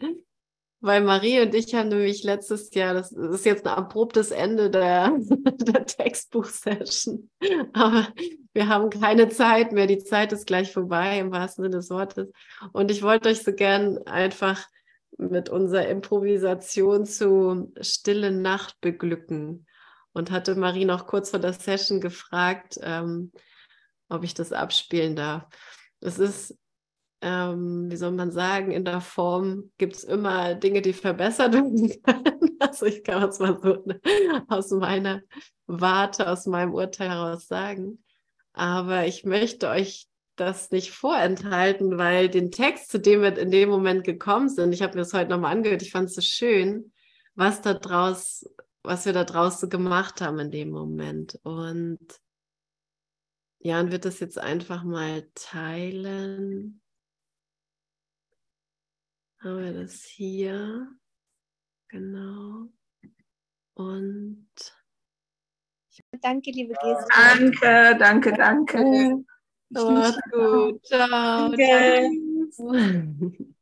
[0.82, 5.18] Weil Marie und ich haben nämlich letztes Jahr, das ist jetzt ein abruptes Ende der,
[5.30, 7.30] der Textbuch-Session,
[7.72, 8.10] aber
[8.52, 9.88] wir haben keine Zeit mehr.
[9.88, 12.30] Die Zeit ist gleich vorbei, im wahrsten Sinne des Wortes.
[12.74, 14.68] Und ich wollte euch so gern einfach
[15.18, 19.66] mit unserer Improvisation zu Stille Nacht beglücken
[20.14, 23.32] und hatte Marie noch kurz vor der Session gefragt, ähm,
[24.10, 25.48] ob ich das abspielen darf.
[26.00, 26.58] Es ist
[27.24, 31.90] ähm, wie soll man sagen, in der Form gibt es immer Dinge, die verbessert werden
[32.04, 32.58] können.
[32.60, 33.82] Also ich kann es mal so
[34.50, 35.22] aus meiner
[35.66, 38.04] Warte, aus meinem Urteil heraus sagen.
[38.52, 43.70] Aber ich möchte euch das nicht vorenthalten, weil den Text, zu dem wir in dem
[43.70, 46.92] Moment gekommen sind, ich habe mir das heute nochmal angehört, ich fand es so schön,
[47.36, 48.46] was da draus,
[48.84, 51.40] was wir da draußen gemacht haben in dem Moment.
[51.44, 52.20] Und
[53.60, 56.82] Jan wird das jetzt einfach mal teilen.
[59.40, 60.88] Haben wir das hier?
[61.88, 62.70] Genau.
[63.74, 64.48] Und
[66.22, 67.08] danke, liebe Gäste.
[67.10, 69.24] Danke, danke, danke.
[69.70, 70.86] Macht's gut.
[70.86, 71.50] Ciao.
[71.50, 72.10] Danke.
[72.52, 73.32] Ciao.